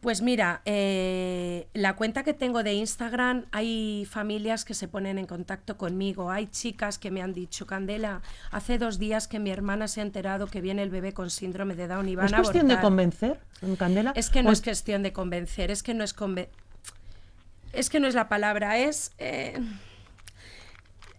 Pues 0.00 0.20
mira, 0.20 0.60
eh, 0.66 1.66
la 1.72 1.96
cuenta 1.96 2.24
que 2.24 2.34
tengo 2.34 2.62
de 2.62 2.74
Instagram, 2.74 3.46
hay 3.52 4.06
familias 4.08 4.66
que 4.66 4.74
se 4.74 4.86
ponen 4.86 5.16
en 5.18 5.26
contacto 5.26 5.78
conmigo, 5.78 6.30
hay 6.30 6.46
chicas 6.46 6.98
que 6.98 7.10
me 7.10 7.22
han 7.22 7.32
dicho, 7.32 7.66
Candela, 7.66 8.20
hace 8.50 8.76
dos 8.76 8.98
días 8.98 9.26
que 9.26 9.38
mi 9.38 9.50
hermana 9.50 9.88
se 9.88 10.00
ha 10.00 10.04
enterado 10.04 10.46
que 10.46 10.60
viene 10.60 10.82
el 10.82 10.90
bebé 10.90 11.14
con 11.14 11.30
síndrome 11.30 11.74
de 11.74 11.88
Down 11.88 12.06
y 12.10 12.16
van 12.16 12.26
¿Es 12.26 12.32
a 12.34 12.36
cuestión 12.36 12.68
de 12.68 12.74
abortar". 12.74 12.82
convencer, 12.84 13.40
Candela? 13.78 14.12
Es 14.14 14.28
que 14.28 14.42
no 14.42 14.52
es 14.52 14.60
cuestión 14.60 15.02
de 15.02 15.14
convencer, 15.14 15.70
es 15.70 15.82
que 15.82 15.94
no 15.94 16.04
es 16.04 16.14
conven- 16.14 16.48
es 17.72 17.88
que 17.88 17.98
no 17.98 18.06
es 18.06 18.14
la 18.14 18.28
palabra, 18.28 18.76
es 18.78 19.12
eh, 19.16 19.58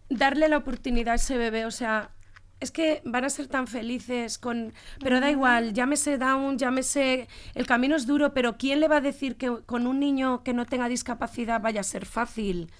darle 0.09 0.49
la 0.49 0.57
oportunidad 0.57 1.13
a 1.13 1.15
ese 1.15 1.37
bebé, 1.37 1.65
o 1.65 1.71
sea, 1.71 2.11
es 2.59 2.71
que 2.71 3.01
van 3.05 3.25
a 3.25 3.29
ser 3.29 3.47
tan 3.47 3.67
felices 3.67 4.37
con, 4.37 4.73
pero 4.99 5.19
da 5.19 5.29
igual, 5.29 5.73
llámese 5.73 6.17
Down, 6.17 6.57
llámese, 6.57 7.27
el 7.53 7.67
camino 7.67 7.95
es 7.95 8.07
duro, 8.07 8.33
pero 8.33 8.57
¿quién 8.57 8.79
le 8.79 8.87
va 8.87 8.97
a 8.97 9.01
decir 9.01 9.35
que 9.35 9.61
con 9.65 9.87
un 9.87 9.99
niño 9.99 10.43
que 10.43 10.53
no 10.53 10.65
tenga 10.65 10.87
discapacidad 10.87 11.61
vaya 11.61 11.81
a 11.81 11.83
ser 11.83 12.05
fácil? 12.05 12.71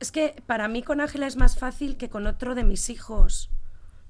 Es 0.00 0.10
que 0.10 0.42
para 0.46 0.66
mí 0.68 0.82
con 0.82 1.00
Ángela 1.00 1.26
es 1.26 1.36
más 1.36 1.56
fácil 1.58 1.96
que 1.96 2.08
con 2.08 2.26
otro 2.26 2.54
de 2.54 2.64
mis 2.64 2.90
hijos, 2.90 3.50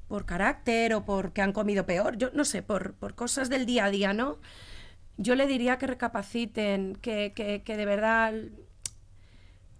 por 0.08 0.24
carácter 0.24 0.94
o 0.94 1.04
porque 1.04 1.42
han 1.42 1.52
comido 1.52 1.86
peor, 1.86 2.16
yo 2.16 2.30
no 2.32 2.44
sé, 2.44 2.62
por, 2.62 2.94
por 2.94 3.14
cosas 3.14 3.48
del 3.48 3.66
día 3.66 3.84
a 3.84 3.90
día, 3.90 4.12
¿no? 4.12 4.38
Yo 5.18 5.34
le 5.34 5.46
diría 5.46 5.78
que 5.78 5.86
recapaciten, 5.86 6.96
que, 6.96 7.32
que, 7.34 7.62
que 7.62 7.76
de 7.76 7.86
verdad... 7.86 8.34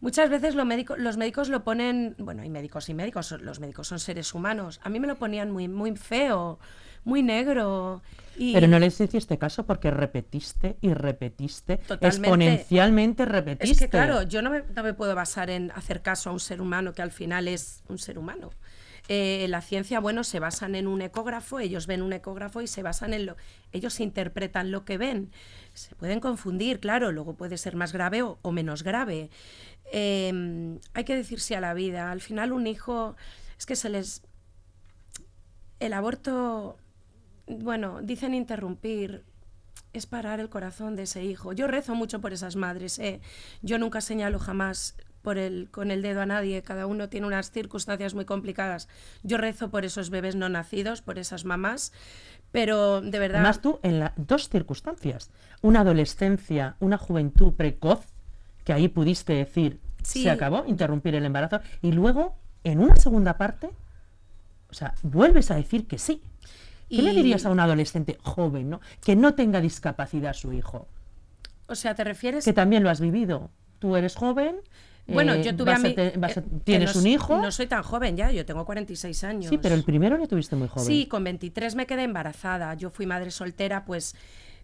Muchas 0.00 0.30
veces 0.30 0.54
lo 0.54 0.64
médico- 0.64 0.96
los 0.96 1.16
médicos 1.16 1.48
lo 1.48 1.62
ponen, 1.62 2.14
bueno, 2.18 2.42
hay 2.42 2.48
médicos 2.50 2.88
y 2.88 2.94
médicos, 2.94 3.32
los 3.40 3.60
médicos 3.60 3.86
son 3.88 3.98
seres 4.00 4.34
humanos. 4.34 4.80
A 4.82 4.88
mí 4.88 4.98
me 4.98 5.06
lo 5.06 5.16
ponían 5.16 5.50
muy, 5.50 5.68
muy 5.68 5.94
feo, 5.96 6.58
muy 7.04 7.22
negro. 7.22 8.02
Y 8.36 8.54
Pero 8.54 8.66
no 8.66 8.78
les 8.78 8.98
hiciste 8.98 9.36
caso 9.36 9.66
porque 9.66 9.90
repetiste 9.90 10.76
y 10.80 10.94
repetiste, 10.94 11.76
Totalmente. 11.76 12.06
exponencialmente 12.06 13.24
repetiste. 13.26 13.72
Es 13.72 13.78
que 13.78 13.88
claro, 13.90 14.22
yo 14.22 14.40
no 14.40 14.50
me, 14.50 14.62
no 14.74 14.82
me 14.82 14.94
puedo 14.94 15.14
basar 15.14 15.50
en 15.50 15.70
hacer 15.72 16.00
caso 16.00 16.30
a 16.30 16.32
un 16.32 16.40
ser 16.40 16.62
humano 16.62 16.94
que 16.94 17.02
al 17.02 17.10
final 17.10 17.46
es 17.48 17.82
un 17.88 17.98
ser 17.98 18.18
humano. 18.18 18.50
Eh, 19.12 19.49
la 19.49 19.61
ciencia, 19.61 19.99
bueno, 19.99 20.23
se 20.23 20.38
basan 20.38 20.77
en 20.77 20.87
un 20.87 21.03
ecógrafo, 21.03 21.59
ellos 21.59 21.88
ven 21.88 22.01
un 22.01 22.12
ecógrafo 22.12 22.61
y 22.61 22.68
se 22.68 22.85
basan 22.85 23.12
en 23.12 23.27
lo, 23.27 23.37
ellos 23.73 23.99
interpretan 23.99 24.70
lo 24.70 24.85
que 24.85 24.99
ven. 24.99 25.33
Se 25.75 25.96
pueden 25.96 26.20
confundir, 26.20 26.79
claro, 26.79 27.11
luego 27.11 27.35
puede 27.35 27.59
ser 27.59 27.75
más 27.75 27.92
grave 27.92 28.23
o, 28.23 28.53
menos 28.53 28.85
grave. 28.85 29.29
Eh, 29.92 30.79
hay 30.94 31.03
que 31.03 31.16
decirse 31.16 31.57
a 31.57 31.61
la 31.61 31.75
vida. 31.75 32.12
Al 32.12 32.20
final 32.20 32.53
un 32.53 32.68
hijo, 32.68 33.16
es 33.59 33.66
que 33.66 33.75
se 33.75 33.88
les... 33.88 34.23
El 35.81 35.92
aborto, 35.92 36.79
bueno, 37.49 38.03
dicen 38.03 38.33
interrumpir, 38.33 39.25
es 39.92 40.07
parar 40.07 40.38
el 40.38 40.51
corazón 40.51 40.94
de 40.94 41.03
ese 41.03 41.25
hijo. 41.25 41.53
Yo 41.53 41.66
rezo 41.66 41.96
mucho 41.96 42.20
por 42.20 42.33
esas 42.33 42.55
madres. 42.55 43.01
¿eh? 43.01 43.20
Yo 43.61 43.77
nunca 43.77 44.03
señalo 44.03 44.38
jamás 44.38 44.94
por 45.22 45.38
el, 45.38 45.68
con 45.70 45.90
el 45.90 46.02
dedo 46.02 46.20
a 46.22 46.26
nadie. 46.26 46.62
Cada 46.62 46.87
uno 46.87 47.09
tiene 47.09 47.26
unas 47.26 47.50
circunstancias 47.50 48.14
muy 48.14 48.24
complicadas. 48.24 48.88
Yo 49.22 49.37
rezo 49.37 49.70
por 49.70 49.85
esos 49.85 50.11
bebés 50.11 50.37
no 50.37 50.48
nacidos, 50.48 51.02
por 51.02 51.18
esas 51.18 51.44
mamás. 51.44 51.92
Pero 52.52 53.00
de 53.00 53.18
verdad. 53.18 53.40
Además 53.40 53.61
tú 53.61 53.78
en 53.83 54.00
las 54.00 54.12
dos 54.16 54.48
circunstancias, 54.48 55.30
una 55.62 55.80
adolescencia, 55.80 56.74
una 56.80 56.98
juventud 56.98 57.52
precoz, 57.54 58.00
que 58.64 58.72
ahí 58.72 58.88
pudiste 58.88 59.35
decir, 59.35 59.78
Sí. 60.02 60.22
se 60.22 60.30
acabó, 60.30 60.64
interrumpir 60.66 61.14
el 61.14 61.24
embarazo, 61.24 61.61
y 61.83 61.92
luego 61.92 62.35
en 62.64 62.80
una 62.80 62.96
segunda 62.96 63.37
parte, 63.38 63.70
o 64.70 64.74
sea, 64.74 64.94
vuelves 65.02 65.50
a 65.50 65.56
decir 65.56 65.87
que 65.87 65.98
sí. 65.98 66.22
¿Qué 66.88 67.02
le 67.02 67.12
Y- 67.12 67.16
dirías 67.16 67.46
a 67.46 67.50
un 67.50 67.61
adolescente 67.61 68.18
joven, 68.22 68.68
¿no? 68.70 68.80
que 69.04 69.14
no 69.14 69.35
tenga 69.35 69.61
discapacidad 69.61 70.33
su 70.33 70.52
hijo? 70.52 70.88
O 71.68 71.74
sea, 71.76 71.94
¿te 71.94 72.02
refieres? 72.02 72.44
Que 72.44 72.52
también 72.52 72.83
lo 72.83 72.90
has 72.90 73.00
vivido. 73.00 73.50
Tú 73.78 73.94
eres 73.94 74.16
joven, 74.16 74.56
Bueno, 75.14 75.35
eh, 75.35 75.42
yo 75.42 75.57
tuve 75.57 75.73
vas 75.73 75.85
a 75.85 75.94
te- 75.94 76.14
vas 76.18 76.37
a- 76.37 76.40
eh, 76.40 76.44
tienes 76.64 76.94
no 76.94 77.01
un 77.01 77.07
hijo. 77.07 77.38
No 77.40 77.51
soy 77.51 77.66
tan 77.66 77.83
joven 77.83 78.16
ya, 78.16 78.31
yo 78.33 78.44
tengo 78.46 78.64
46 78.64 79.25
años. 79.25 79.49
sí, 79.51 79.59
pero 79.59 79.75
el 79.75 79.85
primero 79.85 80.16
lo 80.16 80.27
tuviste 80.27 80.57
muy 80.57 80.68
joven. 80.68 80.87
Sí, 80.87 81.07
con 81.07 81.25
23 81.25 81.75
me 81.75 81.87
quedé 81.87 82.05
embarazada. 82.05 82.75
Yo 82.75 82.90
fui 82.90 83.07
madre 83.07 83.31
soltera, 83.31 83.85
pues, 83.85 84.14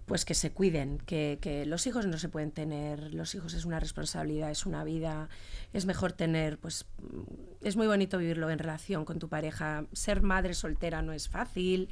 pues 0.07 0.25
que 0.25 0.35
se 0.35 0.53
cuiden, 0.53 0.99
que, 1.05 1.39
que 1.41 1.67
los 1.67 1.85
hijos 1.89 2.07
no 2.07 2.17
se 2.19 2.29
pueden 2.29 2.53
tener. 2.53 3.13
Los 3.13 3.35
hijos 3.35 3.55
es 3.55 3.65
una 3.65 3.81
responsabilidad, 3.81 4.51
es 4.53 4.65
una 4.65 4.85
vida. 4.85 5.29
Es 5.73 5.85
mejor 5.85 6.13
tener, 6.13 6.59
pues, 6.59 6.87
es 7.61 7.75
muy 7.77 7.89
bonito 7.89 8.17
vivirlo 8.19 8.49
en 8.51 8.61
relación 8.61 9.05
con 9.05 9.19
tu 9.19 9.29
pareja. 9.29 9.85
Ser 9.93 10.23
madre 10.23 10.55
soltera 10.55 11.03
no 11.03 11.13
es 11.13 11.29
fácil, 11.29 11.89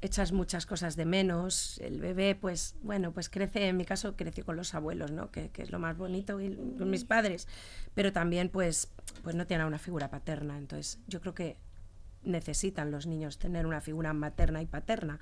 echas 0.00 0.32
muchas 0.32 0.66
cosas 0.66 0.96
de 0.96 1.04
menos. 1.04 1.78
El 1.80 2.00
bebé, 2.00 2.34
pues, 2.34 2.76
bueno, 2.82 3.12
pues 3.12 3.28
crece, 3.28 3.68
en 3.68 3.76
mi 3.76 3.84
caso 3.84 4.16
creció 4.16 4.44
con 4.44 4.56
los 4.56 4.74
abuelos, 4.74 5.10
¿no? 5.10 5.30
Que, 5.30 5.48
que 5.50 5.62
es 5.62 5.70
lo 5.70 5.78
más 5.78 5.96
bonito, 5.96 6.40
y 6.40 6.54
con 6.78 6.90
mis 6.90 7.04
padres. 7.04 7.48
Pero 7.94 8.12
también, 8.12 8.48
pues, 8.48 8.90
pues 9.22 9.34
no 9.34 9.46
tiene 9.46 9.64
una 9.64 9.78
figura 9.78 10.08
paterna. 10.10 10.58
Entonces, 10.58 10.98
yo 11.06 11.20
creo 11.20 11.34
que 11.34 11.56
necesitan 12.22 12.90
los 12.90 13.06
niños 13.06 13.38
tener 13.38 13.66
una 13.66 13.80
figura 13.80 14.12
materna 14.12 14.60
y 14.62 14.66
paterna. 14.66 15.18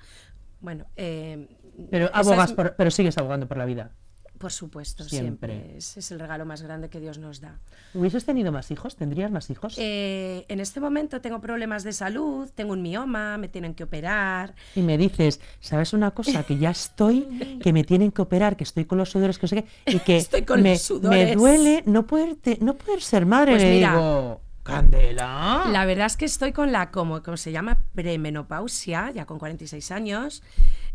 Bueno, 0.61 0.85
eh, 0.95 1.47
pero 1.91 2.09
abogas 2.13 2.49
es- 2.49 2.55
por- 2.55 2.75
pero 2.75 2.89
sigues 2.91 3.17
abogando 3.17 3.47
por 3.47 3.57
la 3.57 3.65
vida. 3.65 3.91
Por 4.37 4.51
supuesto, 4.51 5.03
Siempre. 5.03 5.53
siempre. 5.53 5.77
Ese 5.77 5.99
es 5.99 6.11
el 6.11 6.19
regalo 6.19 6.45
más 6.45 6.61
grande 6.61 6.89
que 6.89 6.99
Dios 6.99 7.17
nos 7.17 7.41
da. 7.41 7.59
¿Hubieses 7.93 8.25
tenido 8.25 8.51
más 8.51 8.69
hijos? 8.71 8.95
¿Tendrías 8.95 9.31
más 9.31 9.49
hijos? 9.49 9.75
Eh, 9.77 10.45
en 10.49 10.59
este 10.59 10.79
momento 10.79 11.21
tengo 11.21 11.39
problemas 11.41 11.83
de 11.83 11.93
salud, 11.93 12.49
tengo 12.53 12.73
un 12.73 12.81
mioma, 12.81 13.37
me 13.37 13.47
tienen 13.47 13.73
que 13.73 13.83
operar. 13.85 14.53
y 14.75 14.81
me 14.81 14.97
dices, 14.97 15.39
¿sabes 15.59 15.93
una 15.93 16.11
cosa? 16.11 16.43
Que 16.43 16.57
ya 16.57 16.71
estoy, 16.71 17.59
que 17.61 17.71
me 17.73 17.83
tienen 17.83 18.11
que 18.11 18.21
operar, 18.21 18.55
que 18.57 18.63
estoy 18.65 18.85
con 18.85 18.97
los 18.97 19.09
sudores, 19.09 19.37
que 19.39 19.43
no 19.45 19.47
sé 19.49 19.55
qué, 19.63 19.91
y 19.93 19.99
que 19.99 20.17
Estoy 20.17 20.41
con 20.43 20.61
me, 20.61 20.71
los 20.73 20.81
sudores. 20.81 21.29
me 21.29 21.35
duele 21.35 21.83
no 21.85 22.05
poder, 22.05 22.35
te- 22.35 22.57
no 22.61 22.75
poder 22.75 23.01
ser 23.01 23.25
madre. 23.25 23.51
Pues 23.53 23.63
Le 23.63 23.73
mira, 23.75 23.91
digo, 23.93 24.41
Candela. 24.63 25.65
La 25.71 25.85
verdad 25.85 26.07
es 26.07 26.17
que 26.17 26.25
estoy 26.25 26.51
con 26.51 26.71
la, 26.71 26.91
como, 26.91 27.21
como 27.23 27.37
se 27.37 27.51
llama, 27.51 27.77
premenopausia, 27.93 29.11
ya 29.11 29.25
con 29.25 29.39
46 29.39 29.91
años. 29.91 30.43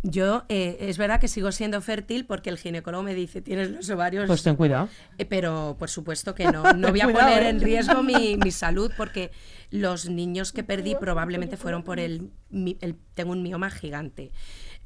Yo, 0.03 0.45
eh, 0.49 0.79
es 0.81 0.97
verdad 0.97 1.21
que 1.21 1.29
sigo 1.29 1.53
siendo 1.53 1.81
fértil 1.83 2.25
porque 2.25 2.49
el 2.49 2.57
ginecólogo 2.57 3.03
me 3.03 3.15
dice, 3.15 3.43
tienes 3.43 3.71
los 3.71 3.91
ovarios 3.91 4.27
Pues 4.27 4.43
ten 4.43 4.57
cuidado. 4.57 4.89
Eh, 5.19 5.27
Pero 5.27 5.77
por 5.79 5.91
supuesto 5.91 6.35
que 6.35 6.45
no, 6.51 6.63
no 6.75 6.89
voy 6.89 7.01
a 7.03 7.05
Cuidado, 7.05 7.27
poner 7.29 7.43
¿eh? 7.43 7.49
en 7.51 7.61
riesgo 7.61 8.03
mi, 8.03 8.37
mi 8.43 8.51
salud 8.51 8.91
porque 8.97 9.31
los 9.71 10.09
niños 10.09 10.53
que 10.53 10.63
perdí 10.65 10.95
probablemente 10.95 11.57
fueron 11.59 11.83
por 11.83 12.01
el, 12.01 12.31
mi- 12.49 12.79
el- 12.81 12.97
Tengo 13.15 13.33
un 13.33 13.43
mioma 13.43 13.71
gigante. 13.71 14.33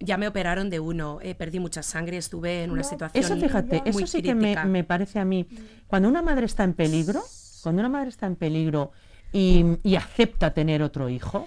Ya 0.00 0.18
me 0.18 0.26
operaron 0.26 0.68
de 0.70 0.80
uno, 0.80 1.20
eh, 1.22 1.36
perdí 1.36 1.60
mucha 1.60 1.84
sangre, 1.84 2.16
estuve 2.16 2.64
en 2.64 2.72
una 2.72 2.82
situación 2.82 3.24
Eso, 3.24 3.36
fíjate, 3.36 3.82
muy 3.92 4.02
eso 4.02 4.06
sí 4.08 4.22
que 4.22 4.34
me, 4.34 4.56
me 4.64 4.82
parece 4.82 5.20
a 5.20 5.24
mí, 5.24 5.46
cuando 5.86 6.08
una 6.08 6.20
madre 6.22 6.46
está 6.46 6.64
en 6.64 6.74
peligro, 6.74 7.22
cuando 7.62 7.78
una 7.80 7.88
madre 7.88 8.08
está 8.08 8.26
en 8.26 8.34
peligro 8.34 8.90
y, 9.32 9.64
y 9.84 9.94
acepta 9.94 10.52
tener 10.52 10.82
otro 10.82 11.08
hijo, 11.08 11.46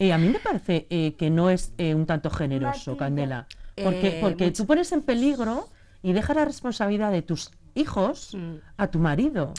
eh, 0.00 0.12
a 0.12 0.18
mí 0.18 0.28
me 0.28 0.40
parece 0.40 0.88
eh, 0.90 1.14
que 1.16 1.30
no 1.30 1.48
es 1.50 1.72
eh, 1.78 1.94
un 1.94 2.06
tanto 2.06 2.28
generoso, 2.30 2.96
Candela. 2.96 3.46
Porque, 3.76 4.18
porque 4.20 4.46
mucho. 4.46 4.62
tú 4.62 4.66
pones 4.66 4.90
en 4.92 5.02
peligro 5.02 5.68
y 6.02 6.12
dejas 6.12 6.34
la 6.36 6.44
responsabilidad 6.44 7.12
de 7.12 7.22
tus 7.22 7.52
hijos 7.76 8.34
Mm. 8.34 8.54
a 8.76 8.86
tu 8.88 8.98
marido. 8.98 9.54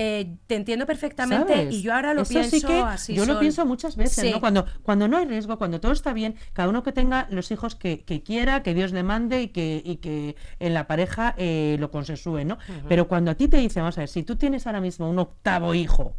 Eh, 0.00 0.36
te 0.46 0.54
entiendo 0.54 0.86
perfectamente 0.86 1.52
¿sabes? 1.54 1.74
y 1.74 1.82
yo 1.82 1.92
ahora 1.92 2.14
lo 2.14 2.22
Eso 2.22 2.34
pienso 2.34 2.50
sí 2.56 2.62
que 2.64 2.78
así. 2.78 3.14
yo 3.16 3.26
lo 3.26 3.40
pienso 3.40 3.66
muchas 3.66 3.96
veces, 3.96 4.24
Sí. 4.26 4.30
¿no? 4.30 4.38
Cuando, 4.38 4.64
cuando 4.84 5.08
no 5.08 5.16
hay 5.16 5.24
riesgo, 5.26 5.58
cuando 5.58 5.80
todo 5.80 5.90
está 5.90 6.12
bien, 6.12 6.36
cada 6.52 6.68
uno 6.68 6.84
que 6.84 6.92
tenga 6.92 7.26
los 7.32 7.50
hijos 7.50 7.74
que, 7.74 8.04
que 8.04 8.22
quiera, 8.22 8.62
que 8.62 8.74
Dios 8.74 8.92
le 8.92 9.02
mande 9.02 9.42
y 9.42 9.48
que, 9.48 9.82
y 9.84 9.96
que 9.96 10.36
en 10.60 10.74
la 10.74 10.86
pareja 10.86 11.34
eh, 11.36 11.76
lo 11.80 11.90
consensúe, 11.90 12.44
¿no? 12.44 12.58
Pero 12.88 13.08
cuando 13.08 13.32
a 13.32 13.34
ti 13.34 13.48
te 13.48 13.56
dicen, 13.56 13.82
vamos 13.82 13.98
a 13.98 14.02
ver, 14.02 14.08
si 14.08 14.22
tú 14.22 14.36
tienes 14.36 14.68
ahora 14.68 14.80
mismo 14.80 15.10
un 15.10 15.18
octavo 15.18 15.74
hijo 15.74 16.14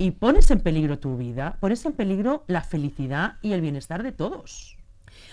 y 0.00 0.12
pones 0.12 0.50
en 0.50 0.60
peligro 0.60 0.98
tu 0.98 1.18
vida, 1.18 1.58
pones 1.60 1.84
en 1.84 1.92
peligro 1.92 2.42
la 2.46 2.62
felicidad 2.62 3.36
y 3.42 3.52
el 3.52 3.60
bienestar 3.60 4.02
de 4.02 4.12
todos. 4.12 4.78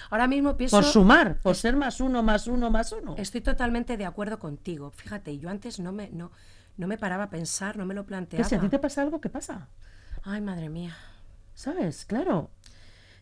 Ahora 0.10 0.28
mismo 0.28 0.58
pienso... 0.58 0.76
Por 0.76 0.84
sumar, 0.84 1.38
por 1.42 1.56
ser 1.56 1.78
más 1.78 2.02
uno, 2.02 2.22
más 2.22 2.48
uno, 2.48 2.70
más 2.70 2.92
uno. 2.92 3.16
Estoy 3.18 3.40
totalmente 3.40 3.96
de 3.96 4.06
acuerdo 4.06 4.40
contigo. 4.40 4.92
Fíjate, 4.92 5.38
yo 5.38 5.50
antes 5.50 5.80
no 5.80 5.94
me, 5.94 6.10
no, 6.10 6.32
no 6.76 6.86
me 6.88 6.98
paraba 6.98 7.24
a 7.24 7.30
pensar, 7.30 7.78
no 7.78 7.86
me 7.86 7.94
lo 7.94 8.04
Que 8.04 8.08
planteaba. 8.10 8.44
si 8.50 8.56
a 8.56 8.60
ti 8.60 8.68
te 8.68 8.78
pasa 8.78 9.02
algo, 9.04 9.22
¿qué 9.22 9.30
pasa? 9.30 9.70
Ay, 10.24 10.42
madre 10.42 10.68
mía. 10.68 10.98
¿Sabes? 11.54 12.04
Claro. 12.04 12.50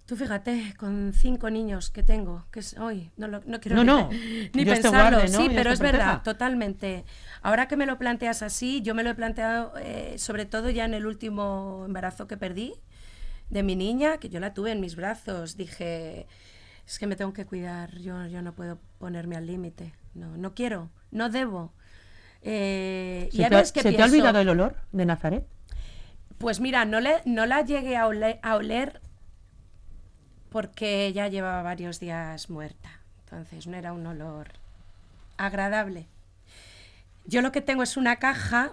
Tú 0.05 0.15
fíjate, 0.15 0.75
con 0.77 1.13
cinco 1.13 1.49
niños 1.49 1.89
que 1.89 2.03
tengo, 2.03 2.45
que 2.51 2.59
es 2.59 2.77
hoy, 2.77 3.09
no, 3.17 3.27
lo- 3.27 3.41
no 3.47 3.59
quiero 3.59 3.77
No, 3.77 3.83
ni, 3.83 3.87
no, 3.87 4.09
ni 4.53 4.63
Dios 4.63 4.79
pensarlo, 4.79 5.27
sí, 5.27 5.49
pero 5.55 5.71
es 5.71 5.79
verdad, 5.79 6.21
totalmente. 6.23 7.05
Ahora 7.41 7.67
que 7.67 7.75
me 7.75 7.87
lo 7.87 7.97
planteas 7.97 8.43
así, 8.43 8.81
yo 8.83 8.93
me 8.93 9.01
lo 9.03 9.09
he 9.09 9.15
planteado 9.15 9.73
eh, 9.79 10.15
sobre 10.19 10.45
todo 10.45 10.69
ya 10.69 10.85
en 10.85 10.93
el 10.93 11.07
último 11.07 11.83
embarazo 11.87 12.27
que 12.27 12.37
perdí 12.37 12.73
de 13.49 13.63
mi 13.63 13.75
niña, 13.75 14.17
que 14.19 14.29
yo 14.29 14.39
la 14.39 14.53
tuve 14.53 14.71
en 14.71 14.79
mis 14.79 14.95
brazos, 14.95 15.57
dije, 15.57 16.27
es 16.85 16.99
que 16.99 17.07
me 17.07 17.15
tengo 17.15 17.33
que 17.33 17.45
cuidar, 17.45 17.97
yo, 17.97 18.27
yo 18.27 18.43
no 18.43 18.53
puedo 18.53 18.79
ponerme 18.99 19.37
al 19.37 19.47
límite, 19.47 19.93
no, 20.13 20.37
no 20.37 20.53
quiero, 20.53 20.91
no 21.09 21.29
debo. 21.29 21.73
Eh, 22.43 23.29
y 23.31 23.37
¿Se, 23.37 23.43
hay 23.45 23.49
te, 23.49 23.55
ha- 23.55 23.63
que 23.63 23.81
se 23.81 23.91
te 23.91 24.01
ha 24.03 24.05
olvidado 24.05 24.39
el 24.39 24.49
olor 24.49 24.75
de 24.91 25.05
Nazaret? 25.07 25.47
pues 26.37 26.59
mira, 26.59 26.85
no, 26.85 26.99
le, 26.99 27.21
no 27.25 27.45
la 27.45 27.61
llegué 27.63 27.95
a 27.97 28.07
oler, 28.07 28.39
a 28.43 28.55
oler 28.57 29.01
porque 30.55 31.11
ya 31.11 31.27
llevaba 31.27 31.63
varios 31.63 31.99
días 31.99 32.49
muerta. 32.49 32.89
Entonces 33.25 33.67
no 33.67 33.75
era 33.75 33.91
un 33.91 34.07
olor. 34.07 34.53
agradable. 35.35 36.07
Yo 37.25 37.41
lo 37.41 37.51
que 37.51 37.59
tengo 37.59 37.83
es 37.83 37.97
una 37.97 38.19
caja, 38.19 38.71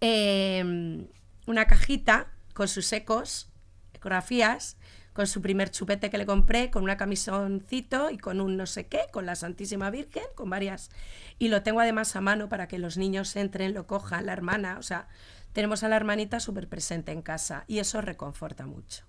em, 0.00 1.06
una 1.46 1.66
cajita 1.68 2.26
con 2.54 2.66
sus 2.66 2.92
ecos, 2.92 3.50
ecografías, 3.94 4.76
con 5.12 5.28
su 5.28 5.40
primer 5.42 5.70
chupete 5.70 6.10
que 6.10 6.18
le 6.18 6.26
compré, 6.26 6.72
con 6.72 6.82
una 6.82 6.96
camisoncito 6.96 8.10
y 8.10 8.18
con 8.18 8.40
un 8.40 8.56
no 8.56 8.66
sé 8.66 8.88
qué, 8.88 9.02
con 9.12 9.26
la 9.26 9.36
Santísima 9.36 9.90
Virgen, 9.90 10.24
con 10.34 10.50
varias. 10.50 10.90
Y 11.38 11.50
lo 11.50 11.62
tengo 11.62 11.78
además 11.78 12.16
a 12.16 12.20
mano 12.20 12.48
para 12.48 12.66
que 12.66 12.80
los 12.80 12.96
niños 12.96 13.36
entren, 13.36 13.74
lo 13.74 13.86
cojan, 13.86 14.26
la 14.26 14.32
hermana, 14.32 14.78
o 14.80 14.82
sea, 14.82 15.06
tenemos 15.52 15.84
a 15.84 15.88
la 15.88 15.94
hermanita 15.94 16.40
súper 16.40 16.68
presente 16.68 17.12
en 17.12 17.22
casa 17.22 17.62
y 17.68 17.78
eso 17.78 18.00
reconforta 18.00 18.66
mucho. 18.66 19.04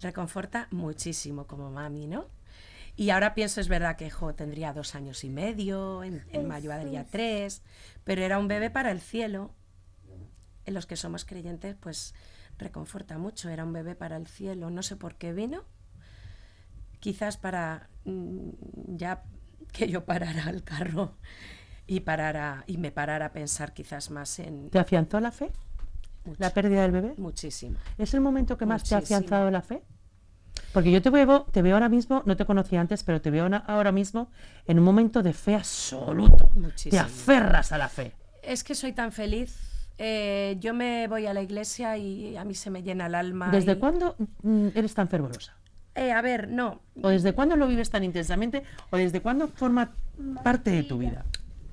Reconforta 0.00 0.68
muchísimo 0.70 1.46
como 1.46 1.70
mami, 1.70 2.06
¿no? 2.06 2.26
Y 2.96 3.10
ahora 3.10 3.34
pienso, 3.34 3.60
es 3.60 3.68
verdad 3.68 3.96
que 3.96 4.10
jo, 4.10 4.34
tendría 4.34 4.72
dos 4.72 4.94
años 4.94 5.22
y 5.22 5.30
medio, 5.30 6.02
en, 6.02 6.24
en 6.32 6.48
mayo 6.48 6.70
daría 6.70 7.04
tres, 7.04 7.62
pero 8.04 8.22
era 8.22 8.38
un 8.38 8.48
bebé 8.48 8.70
para 8.70 8.90
el 8.90 9.00
cielo. 9.00 9.52
En 10.64 10.74
los 10.74 10.86
que 10.86 10.96
somos 10.96 11.24
creyentes, 11.24 11.76
pues 11.78 12.14
reconforta 12.58 13.16
mucho. 13.16 13.48
Era 13.48 13.64
un 13.64 13.72
bebé 13.72 13.94
para 13.94 14.16
el 14.16 14.26
cielo. 14.26 14.70
No 14.70 14.82
sé 14.82 14.96
por 14.96 15.14
qué 15.14 15.32
vino. 15.32 15.64
Quizás 17.00 17.36
para 17.36 17.88
mm, 18.04 18.50
ya 18.96 19.22
que 19.72 19.88
yo 19.88 20.04
parara 20.04 20.50
el 20.50 20.64
carro 20.64 21.16
y 21.86 22.00
parara 22.00 22.64
y 22.66 22.78
me 22.78 22.90
parara 22.90 23.26
a 23.26 23.32
pensar 23.32 23.72
quizás 23.72 24.10
más 24.10 24.38
en 24.38 24.70
¿Te 24.70 24.78
afianzó 24.78 25.20
la 25.20 25.30
fe? 25.30 25.50
¿La 26.38 26.50
pérdida 26.50 26.82
del 26.82 26.92
bebé? 26.92 27.14
muchísimo. 27.16 27.76
¿Es 27.96 28.14
el 28.14 28.20
momento 28.20 28.56
que 28.58 28.66
más 28.66 28.82
te 28.84 28.94
ha 28.94 28.98
afianzado 28.98 29.50
la 29.50 29.62
fe? 29.62 29.82
Porque 30.72 30.90
yo 30.90 31.00
te 31.00 31.08
veo, 31.10 31.44
te 31.44 31.62
veo 31.62 31.74
ahora 31.76 31.88
mismo, 31.88 32.22
no 32.26 32.36
te 32.36 32.44
conocí 32.44 32.76
antes, 32.76 33.02
pero 33.04 33.20
te 33.20 33.30
veo 33.30 33.48
ahora 33.66 33.92
mismo 33.92 34.30
en 34.66 34.78
un 34.78 34.84
momento 34.84 35.22
de 35.22 35.32
fe 35.32 35.54
absoluto. 35.54 36.50
Te 36.54 36.60
Muchísimo. 36.60 37.02
aferras 37.02 37.72
a 37.72 37.78
la 37.78 37.88
fe. 37.88 38.12
Es 38.42 38.64
que 38.64 38.74
soy 38.74 38.92
tan 38.92 39.12
feliz. 39.12 39.56
Eh, 39.98 40.56
yo 40.60 40.74
me 40.74 41.08
voy 41.08 41.26
a 41.26 41.34
la 41.34 41.42
iglesia 41.42 41.96
y 41.96 42.36
a 42.36 42.44
mí 42.44 42.54
se 42.54 42.70
me 42.70 42.82
llena 42.82 43.06
el 43.06 43.14
alma. 43.14 43.50
¿Desde 43.50 43.72
y- 43.72 43.76
cuándo 43.76 44.14
mm, 44.42 44.68
eres 44.74 44.94
tan 44.94 45.08
fervorosa? 45.08 45.54
Eh, 45.94 46.12
a 46.12 46.20
ver, 46.22 46.48
no. 46.48 46.80
¿O 47.02 47.08
desde 47.08 47.32
cuándo 47.32 47.56
lo 47.56 47.66
vives 47.66 47.90
tan 47.90 48.04
intensamente? 48.04 48.62
¿O 48.90 48.96
desde 48.96 49.20
cuándo 49.20 49.48
forma 49.48 49.94
parte 50.44 50.70
de 50.70 50.84
tu 50.84 50.98
vida? 50.98 51.24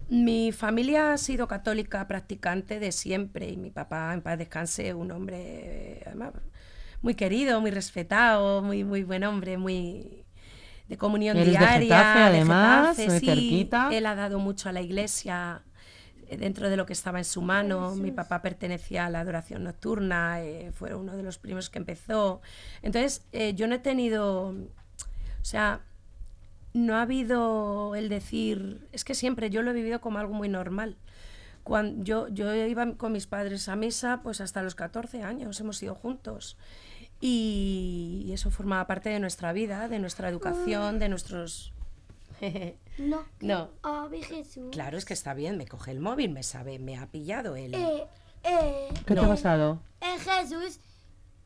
Mi 0.08 0.52
familia 0.52 1.14
ha 1.14 1.18
sido 1.18 1.48
católica 1.48 2.08
practicante 2.08 2.80
de 2.80 2.92
siempre 2.92 3.50
y 3.50 3.58
mi 3.58 3.72
papá, 3.72 4.14
en 4.14 4.22
paz 4.22 4.38
descanse, 4.38 4.94
un 4.94 5.12
hombre 5.12 5.38
eh, 5.40 6.04
además, 6.06 6.34
muy 7.02 7.16
querido, 7.16 7.60
muy 7.62 7.72
respetado, 7.72 8.62
muy, 8.62 8.84
muy 8.84 9.04
buen 9.04 9.24
hombre, 9.24 9.58
muy 9.58 10.26
de 10.88 10.98
comunión 10.98 11.38
Eres 11.38 11.54
de 11.54 11.60
diaria. 11.60 11.98
Getafe, 11.98 12.20
además, 12.20 12.98
Getafe, 12.98 13.10
muy 13.10 13.20
sí. 13.20 13.26
cerquita. 13.26 13.90
Él 13.92 14.06
ha 14.06 14.16
dado 14.16 14.40
mucho 14.40 14.70
a 14.70 14.72
la 14.72 14.82
iglesia 14.82 15.64
eh, 16.28 16.38
dentro 16.38 16.70
de 16.70 16.78
lo 16.78 16.86
que 16.86 16.94
estaba 16.94 17.18
en 17.20 17.26
su 17.26 17.42
mano. 17.42 17.96
Mi 17.96 18.12
papá 18.12 18.42
pertenecía 18.42 19.06
a 19.06 19.10
la 19.10 19.22
adoración 19.22 19.64
nocturna, 19.64 20.42
eh, 20.42 20.72
fue 20.74 20.94
uno 20.96 21.16
de 21.16 21.24
los 21.24 21.38
primeros 21.38 21.70
que 21.70 21.80
empezó. 21.80 22.42
Entonces, 22.82 23.26
eh, 23.32 23.54
yo 23.56 23.68
no 23.68 23.76
he 23.76 23.80
tenido, 23.80 24.50
o 24.50 25.44
sea, 25.44 25.82
no 26.76 26.98
ha 26.98 27.04
habido 27.04 27.96
el 27.96 28.10
decir, 28.10 28.86
es 28.92 29.06
que 29.06 29.16
siempre 29.16 29.50
yo 29.50 29.62
lo 29.62 29.72
he 29.72 29.74
vivido 29.74 30.02
como 30.02 30.20
algo 30.20 30.34
muy 30.34 30.50
normal. 30.50 30.98
Cuando 31.64 32.04
yo, 32.04 32.28
yo 32.28 32.54
iba 32.54 32.96
con 32.98 33.14
mis 33.14 33.28
padres 33.28 33.70
a 33.70 33.78
misa, 33.78 34.20
pues 34.22 34.42
hasta 34.42 34.62
los 34.62 34.76
14 34.76 35.24
años 35.24 35.58
hemos 35.62 35.82
ido 35.82 35.96
juntos. 35.96 36.58
Y, 37.22 38.30
eso 38.34 38.52
formaba 38.52 38.86
parte 38.88 39.10
de 39.10 39.22
nuestra 39.22 39.54
vida, 39.54 39.88
de 39.88 40.00
nuestra 40.00 40.28
educación, 40.28 41.00
de 41.00 41.10
nuestros... 41.10 41.74
No. 42.98 43.26
No. 43.42 43.72
Claro, 44.72 44.98
es 44.98 45.04
que 45.04 45.14
está 45.14 45.34
bien, 45.34 45.58
me 45.58 45.68
coge 45.68 45.92
el 45.92 46.00
móvil, 46.00 46.32
me 46.32 46.44
sabe, 46.44 46.80
me 46.80 46.98
ha 46.98 47.08
pillado 47.08 47.58
él. 47.58 47.74
Eh, 47.74 48.08
eh, 48.44 48.90
¿Qué 49.06 49.14
te 49.16 49.20
ha 49.20 49.28
pasado? 49.28 49.82
eh, 50.00 50.18
Jesús 50.18 50.80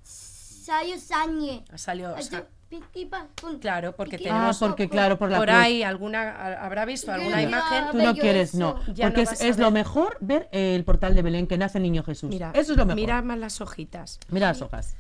salió 0.04 1.00
sangre. 1.00 1.64
Ha 1.72 1.78
salido, 1.80 2.14
o 2.14 2.22
sea, 2.22 2.40
Esto, 2.40 2.48
piqui, 2.70 3.06
pa, 3.08 3.28
pum. 3.36 3.60
claro, 3.60 3.96
porque 3.96 4.18
Piqui, 4.18 4.30
Ah, 4.30 4.34
tenemos 4.34 4.60
porque 4.60 4.88
claro, 4.90 5.18
por 5.18 5.30
la 5.32 5.38
por 5.38 5.48
cruz. 5.48 5.58
ahí 5.60 5.82
alguna, 5.84 6.64
habrá 6.64 6.86
visto 6.86 7.12
alguna 7.12 7.42
imagen. 7.42 7.86
Tú 7.92 7.98
no 7.98 8.14
quieres, 8.16 8.50
eso. 8.50 8.58
no. 8.60 8.94
Ya 8.94 9.08
Porque 9.08 9.26
no 9.26 9.32
es, 9.32 9.58
lo 9.58 9.72
mejor 9.72 10.18
ver 10.22 10.48
el 10.52 10.84
portal 10.86 11.16
de 11.16 11.22
Belén 11.24 11.48
que 11.48 11.58
nace 11.58 11.80
el 11.80 11.84
niño 11.84 12.04
Jesús. 12.04 12.30
Mira, 12.30 12.52
Eso 12.54 12.72
es 12.74 12.78
lo 12.78 12.86
mejor. 12.86 12.96
mira 12.96 13.22
más 13.22 13.38
las 13.40 13.60
hojitas. 13.62 14.20
Mira 14.30 14.48
las 14.50 14.62
hojas. 14.62 14.96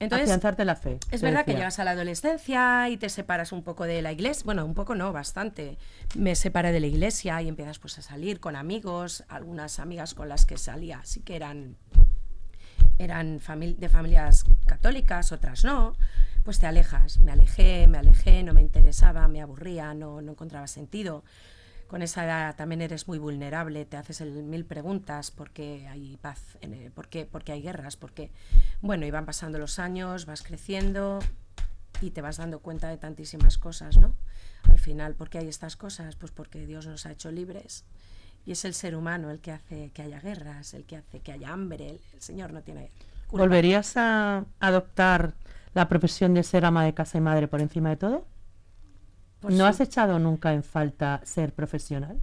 Entonces, 0.00 0.26
Afianzarte 0.28 0.64
la 0.64 0.74
fe. 0.74 0.98
Es 1.12 1.22
verdad 1.22 1.44
que 1.44 1.54
llegas 1.54 1.78
a 1.78 1.84
la 1.84 1.92
adolescencia 1.92 2.90
y 2.90 2.96
te 2.96 3.08
separas 3.08 3.52
un 3.52 3.62
poco 3.62 3.84
de 3.84 4.02
la 4.02 4.10
iglesia. 4.12 4.42
Bueno, 4.44 4.66
un 4.66 4.74
poco 4.74 4.96
no, 4.96 5.12
bastante. 5.12 5.78
Me 6.16 6.34
separé 6.34 6.72
de 6.72 6.80
la 6.80 6.88
iglesia 6.88 7.40
y 7.40 7.48
empiezas 7.48 7.78
pues 7.78 7.96
a 7.98 8.02
salir 8.02 8.40
con 8.40 8.56
amigos. 8.56 9.22
Algunas 9.28 9.78
amigas 9.78 10.14
con 10.14 10.28
las 10.28 10.44
que 10.46 10.58
salía 10.58 11.00
sí 11.04 11.20
que 11.20 11.36
eran, 11.36 11.76
eran 12.98 13.38
de 13.38 13.88
familias 13.88 14.44
católicas, 14.66 15.30
otras 15.32 15.64
no. 15.64 15.94
Pues 16.44 16.58
te 16.58 16.66
alejas. 16.66 17.18
Me 17.18 17.32
alejé, 17.32 17.86
me 17.88 17.98
alejé, 17.98 18.42
no 18.42 18.52
me 18.54 18.60
interesaba, 18.60 19.26
me 19.28 19.40
aburría, 19.40 19.94
no, 19.94 20.20
no 20.20 20.32
encontraba 20.32 20.66
sentido. 20.66 21.24
Con 21.86 22.02
esa 22.02 22.24
edad 22.24 22.56
también 22.56 22.82
eres 22.82 23.08
muy 23.08 23.18
vulnerable, 23.18 23.84
te 23.84 23.96
haces 23.96 24.20
mil 24.22 24.64
preguntas 24.64 25.30
porque 25.30 25.86
hay 25.88 26.16
paz, 26.16 26.58
en 26.60 26.74
el- 26.74 26.90
por 26.90 27.08
qué, 27.08 27.24
por 27.26 27.44
qué 27.44 27.52
hay 27.52 27.62
guerras, 27.62 27.96
porque, 27.96 28.30
bueno, 28.80 29.06
y 29.06 29.10
van 29.10 29.26
pasando 29.26 29.58
los 29.58 29.78
años, 29.78 30.26
vas 30.26 30.42
creciendo 30.42 31.18
y 32.00 32.10
te 32.10 32.20
vas 32.22 32.38
dando 32.38 32.58
cuenta 32.60 32.88
de 32.88 32.96
tantísimas 32.96 33.58
cosas, 33.58 33.98
¿no? 33.98 34.14
Al 34.68 34.78
final, 34.78 35.14
¿por 35.14 35.28
qué 35.28 35.38
hay 35.38 35.48
estas 35.48 35.76
cosas? 35.76 36.16
Pues 36.16 36.32
porque 36.32 36.66
Dios 36.66 36.86
nos 36.86 37.06
ha 37.06 37.12
hecho 37.12 37.30
libres 37.30 37.84
y 38.46 38.52
es 38.52 38.64
el 38.64 38.74
ser 38.74 38.96
humano 38.96 39.30
el 39.30 39.40
que 39.40 39.52
hace 39.52 39.90
que 39.90 40.02
haya 40.02 40.20
guerras, 40.20 40.74
el 40.74 40.84
que 40.84 40.96
hace 40.96 41.20
que 41.20 41.32
haya 41.32 41.52
hambre, 41.52 41.90
el, 41.90 42.00
el 42.14 42.22
Señor 42.22 42.52
no 42.52 42.62
tiene 42.62 42.90
culpa. 43.28 43.44
¿Volverías 43.44 43.96
a 43.96 44.44
adoptar 44.58 45.34
la 45.74 45.88
profesión 45.88 46.34
de 46.34 46.42
ser 46.42 46.64
ama 46.64 46.84
de 46.84 46.94
casa 46.94 47.18
y 47.18 47.20
madre 47.20 47.48
por 47.48 47.60
encima 47.60 47.90
de 47.90 47.96
todo? 47.96 48.24
Por 49.40 49.52
¿No 49.52 49.66
has 49.66 49.80
echado 49.80 50.18
nunca 50.18 50.52
en 50.54 50.62
falta 50.62 51.20
ser 51.24 51.52
profesional? 51.52 52.16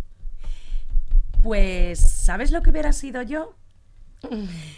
Pues, 1.44 2.00
¿sabes 2.00 2.52
lo 2.52 2.62
que 2.62 2.70
hubiera 2.70 2.94
sido 2.94 3.22
yo? 3.22 3.56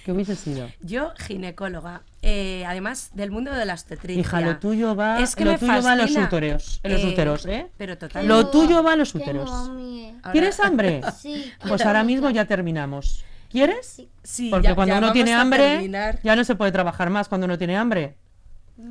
¿Qué 0.06 0.12
hubiese 0.14 0.38
sido? 0.38 0.70
Yo, 0.82 1.12
ginecóloga, 1.18 2.04
eh, 2.22 2.64
además 2.66 3.12
del 3.14 3.30
mundo 3.30 3.52
de 3.52 3.66
la 3.66 3.74
obstetricia. 3.74 4.22
Hija, 4.22 4.40
lo 4.40 4.58
tuyo 4.58 4.96
va, 4.96 5.20
Es 5.20 5.36
que 5.36 5.44
lo 5.44 5.58
tuyo 5.58 5.84
va 5.84 5.94
en 5.94 5.98
los 6.00 6.16
úteros, 6.16 6.80
en 6.84 6.92
los 6.94 7.02
Eh, 7.02 7.08
úteros, 7.10 7.46
¿eh? 7.48 7.68
Pero 7.78 7.98
total. 7.98 8.26
Lo 8.26 8.48
tuyo 8.50 8.82
va 8.82 8.94
en 8.94 9.00
los 9.00 9.14
úteros. 9.14 9.50
Ahora- 9.52 10.32
¿Tienes 10.32 10.60
hambre? 10.62 11.02
Sí. 11.20 11.52
Pues 11.68 11.86
ahora 11.86 12.06
mismo 12.06 12.30
ya 12.30 12.46
terminamos. 12.46 13.26
¿Quieres? 13.52 14.02
Sí. 14.24 14.50
Porque 14.50 14.70
ya- 14.70 14.76
cuando 14.76 14.94
ya 14.96 15.00
uno 15.00 15.12
tiene 15.12 15.34
a 15.34 15.42
hambre, 15.42 15.92
ya 16.24 16.36
no 16.38 16.44
se 16.46 16.56
puede 16.56 16.72
trabajar 16.72 17.10
más 17.10 17.28
cuando 17.28 17.44
uno 17.46 17.58
tiene 17.58 17.76
hambre. 17.76 18.16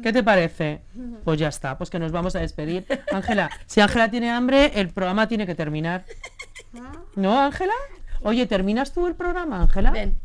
¿Qué 0.03 0.13
te 0.13 0.23
parece? 0.23 0.83
Pues 1.25 1.39
ya 1.41 1.49
está, 1.49 1.77
pues 1.77 1.91
que 1.91 1.99
nos 1.99 2.13
vamos 2.13 2.37
a 2.37 2.41
despedir. 2.41 2.87
Ángela, 3.13 3.51
si 3.67 3.81
Ángela 3.81 4.11
tiene 4.11 4.31
hambre, 4.31 4.73
el 4.81 4.91
programa 4.91 5.27
tiene 5.29 5.47
que 5.47 5.55
terminar. 5.55 6.05
¿No, 7.17 7.41
Ángela? 7.41 7.73
Oye, 8.23 8.47
¿terminas 8.47 8.93
tú 8.93 9.07
el 9.07 9.15
programa, 9.15 9.61
Ángela? 9.61 9.91
Ven, 9.91 10.17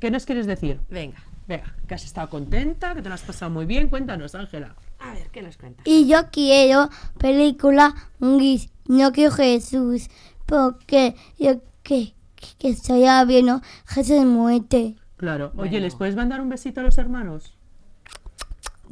¿Qué 0.00 0.10
nos 0.10 0.24
quieres 0.26 0.46
decir? 0.46 0.80
venga. 0.90 1.18
Venga, 1.48 1.74
que 1.88 1.94
has 1.94 2.04
estado 2.04 2.30
contenta, 2.30 2.94
que 2.94 3.02
te 3.02 3.08
lo 3.08 3.16
has 3.16 3.22
pasado 3.22 3.50
muy 3.50 3.66
bien. 3.66 3.88
Cuéntanos, 3.88 4.36
Ángela. 4.36 4.76
A 5.00 5.12
ver, 5.12 5.26
¿qué 5.32 5.42
nos 5.42 5.56
cuentas? 5.56 5.84
Y 5.86 6.06
yo 6.06 6.30
quiero 6.30 6.88
película 7.18 7.92
gris, 8.20 8.70
no 8.86 9.10
quiero 9.10 9.32
Jesús, 9.32 10.08
porque 10.46 11.16
yo 11.40 11.60
que, 11.82 12.14
que 12.58 12.68
estoy 12.68 13.04
viendo 13.26 13.60
Jesús 13.86 14.24
muerte. 14.24 14.94
Claro. 15.16 15.46
Oye, 15.56 15.70
Bueno. 15.70 15.78
¿les 15.84 15.96
puedes 15.96 16.14
mandar 16.14 16.40
un 16.40 16.48
besito 16.48 16.78
a 16.80 16.84
los 16.84 16.96
hermanos? 16.96 17.52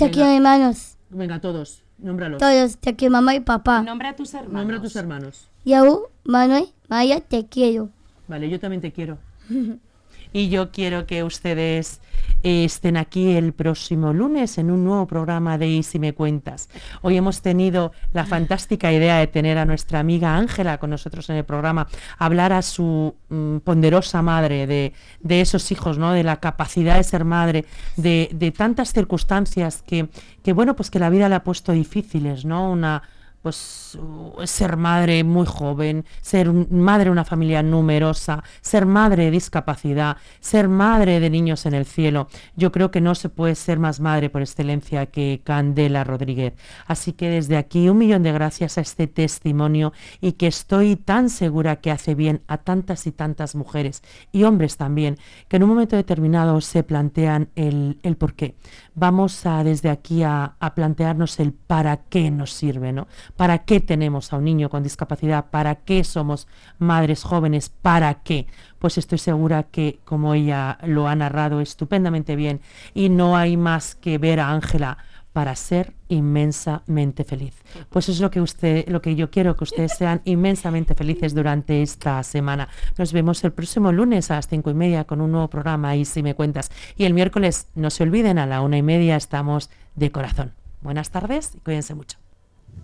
Te 0.00 0.06
Venga. 0.06 0.14
quiero 0.14 0.30
hermanos, 0.30 0.96
Venga, 1.10 1.40
todos, 1.42 1.82
nómbralos. 1.98 2.38
todos, 2.38 2.78
te 2.78 2.96
quiero 2.96 3.12
mamá 3.12 3.34
y 3.34 3.40
papá. 3.40 3.82
Nombra 3.82 4.08
a 4.08 4.16
tus 4.16 4.32
hermanos. 4.32 4.54
Nombra 4.54 4.76
a 4.78 4.80
tus 4.80 4.96
hermanos. 4.96 5.46
Yo, 5.62 6.08
Manuel, 6.24 6.68
Maya, 6.88 7.20
te 7.20 7.44
quiero. 7.44 7.90
Vale, 8.26 8.48
yo 8.48 8.58
también 8.58 8.80
te 8.80 8.92
quiero. 8.92 9.18
Y 10.32 10.48
yo 10.48 10.70
quiero 10.70 11.06
que 11.06 11.24
ustedes 11.24 12.00
estén 12.42 12.96
aquí 12.96 13.32
el 13.32 13.52
próximo 13.52 14.12
lunes 14.12 14.56
en 14.58 14.70
un 14.70 14.84
nuevo 14.84 15.06
programa 15.06 15.58
de 15.58 15.68
Y 15.68 15.82
si 15.82 15.98
me 15.98 16.14
cuentas. 16.14 16.68
Hoy 17.02 17.16
hemos 17.16 17.42
tenido 17.42 17.92
la 18.12 18.24
fantástica 18.24 18.92
idea 18.92 19.18
de 19.18 19.26
tener 19.26 19.58
a 19.58 19.64
nuestra 19.64 20.00
amiga 20.00 20.36
Ángela 20.36 20.78
con 20.78 20.90
nosotros 20.90 21.28
en 21.30 21.36
el 21.36 21.44
programa, 21.44 21.88
hablar 22.18 22.52
a 22.52 22.62
su 22.62 23.14
mm, 23.28 23.58
ponderosa 23.58 24.22
madre 24.22 24.66
de, 24.66 24.92
de 25.20 25.40
esos 25.40 25.70
hijos, 25.72 25.98
¿no? 25.98 26.12
de 26.12 26.22
la 26.22 26.36
capacidad 26.36 26.96
de 26.96 27.04
ser 27.04 27.24
madre, 27.24 27.64
de, 27.96 28.30
de 28.32 28.50
tantas 28.52 28.92
circunstancias 28.92 29.82
que, 29.86 30.08
que, 30.42 30.52
bueno, 30.52 30.76
pues 30.76 30.90
que 30.90 30.98
la 30.98 31.10
vida 31.10 31.28
le 31.28 31.34
ha 31.34 31.44
puesto 31.44 31.72
difíciles, 31.72 32.44
¿no? 32.44 32.70
Una, 32.70 33.02
pues 33.42 33.98
ser 34.44 34.76
madre 34.76 35.24
muy 35.24 35.46
joven, 35.46 36.04
ser 36.20 36.52
madre 36.52 37.04
de 37.06 37.10
una 37.10 37.24
familia 37.24 37.62
numerosa, 37.62 38.44
ser 38.60 38.86
madre 38.86 39.24
de 39.24 39.30
discapacidad, 39.30 40.18
ser 40.40 40.68
madre 40.68 41.20
de 41.20 41.30
niños 41.30 41.64
en 41.66 41.74
el 41.74 41.86
cielo. 41.86 42.28
Yo 42.56 42.70
creo 42.70 42.90
que 42.90 43.00
no 43.00 43.14
se 43.14 43.28
puede 43.28 43.54
ser 43.54 43.78
más 43.78 44.00
madre 44.00 44.30
por 44.30 44.42
excelencia 44.42 45.06
que 45.06 45.40
Candela 45.44 46.04
Rodríguez. 46.04 46.54
Así 46.86 47.12
que 47.12 47.30
desde 47.30 47.56
aquí 47.56 47.88
un 47.88 47.98
millón 47.98 48.22
de 48.22 48.32
gracias 48.32 48.78
a 48.78 48.82
este 48.82 49.06
testimonio 49.06 49.92
y 50.20 50.32
que 50.32 50.46
estoy 50.46 50.96
tan 50.96 51.30
segura 51.30 51.76
que 51.76 51.90
hace 51.90 52.14
bien 52.14 52.42
a 52.46 52.58
tantas 52.58 53.06
y 53.06 53.12
tantas 53.12 53.54
mujeres 53.54 54.02
y 54.32 54.44
hombres 54.44 54.76
también, 54.76 55.16
que 55.48 55.56
en 55.56 55.62
un 55.62 55.70
momento 55.70 55.96
determinado 55.96 56.60
se 56.60 56.82
plantean 56.82 57.48
el, 57.54 57.98
el 58.02 58.16
por 58.16 58.34
qué. 58.34 58.54
Vamos 58.94 59.46
a 59.46 59.62
desde 59.64 59.88
aquí 59.88 60.22
a, 60.22 60.56
a 60.58 60.74
plantearnos 60.74 61.38
el 61.40 61.52
para 61.52 61.96
qué 62.08 62.30
nos 62.30 62.52
sirve, 62.52 62.92
¿no? 62.92 63.06
¿Para 63.36 63.58
qué 63.58 63.80
tenemos 63.80 64.32
a 64.32 64.36
un 64.36 64.44
niño 64.44 64.68
con 64.68 64.82
discapacidad? 64.82 65.46
¿Para 65.50 65.76
qué 65.76 66.02
somos 66.04 66.48
madres 66.78 67.22
jóvenes? 67.22 67.68
¿Para 67.68 68.14
qué? 68.22 68.46
Pues 68.78 68.98
estoy 68.98 69.18
segura 69.18 69.64
que, 69.64 70.00
como 70.04 70.34
ella 70.34 70.78
lo 70.82 71.08
ha 71.08 71.14
narrado 71.14 71.60
estupendamente 71.60 72.36
bien, 72.36 72.60
y 72.92 73.08
no 73.08 73.36
hay 73.36 73.56
más 73.56 73.94
que 73.94 74.18
ver 74.18 74.40
a 74.40 74.50
Ángela 74.50 74.98
para 75.32 75.54
ser 75.54 75.94
inmensamente 76.08 77.24
feliz. 77.24 77.54
Pues 77.88 78.08
es 78.08 78.20
lo 78.20 78.30
que 78.30 78.40
usted, 78.40 78.88
lo 78.88 79.00
que 79.00 79.14
yo 79.14 79.30
quiero, 79.30 79.56
que 79.56 79.64
ustedes 79.64 79.92
sean 79.96 80.22
inmensamente 80.24 80.94
felices 80.94 81.34
durante 81.34 81.82
esta 81.82 82.22
semana. 82.22 82.68
Nos 82.98 83.12
vemos 83.12 83.42
el 83.44 83.52
próximo 83.52 83.92
lunes 83.92 84.30
a 84.30 84.36
las 84.36 84.48
cinco 84.48 84.70
y 84.70 84.74
media 84.74 85.04
con 85.04 85.20
un 85.20 85.32
nuevo 85.32 85.48
programa 85.48 85.94
y 85.96 86.04
si 86.04 86.22
me 86.22 86.34
cuentas. 86.34 86.70
Y 86.96 87.04
el 87.04 87.14
miércoles, 87.14 87.68
no 87.74 87.90
se 87.90 88.02
olviden, 88.02 88.38
a 88.38 88.46
la 88.46 88.60
una 88.60 88.78
y 88.78 88.82
media 88.82 89.16
estamos 89.16 89.70
de 89.94 90.10
corazón. 90.10 90.52
Buenas 90.80 91.10
tardes 91.10 91.54
y 91.54 91.60
cuídense 91.60 91.94
mucho. 91.94 92.18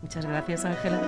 Muchas 0.02 0.26
gracias, 0.26 0.64
Ángela. 0.64 1.00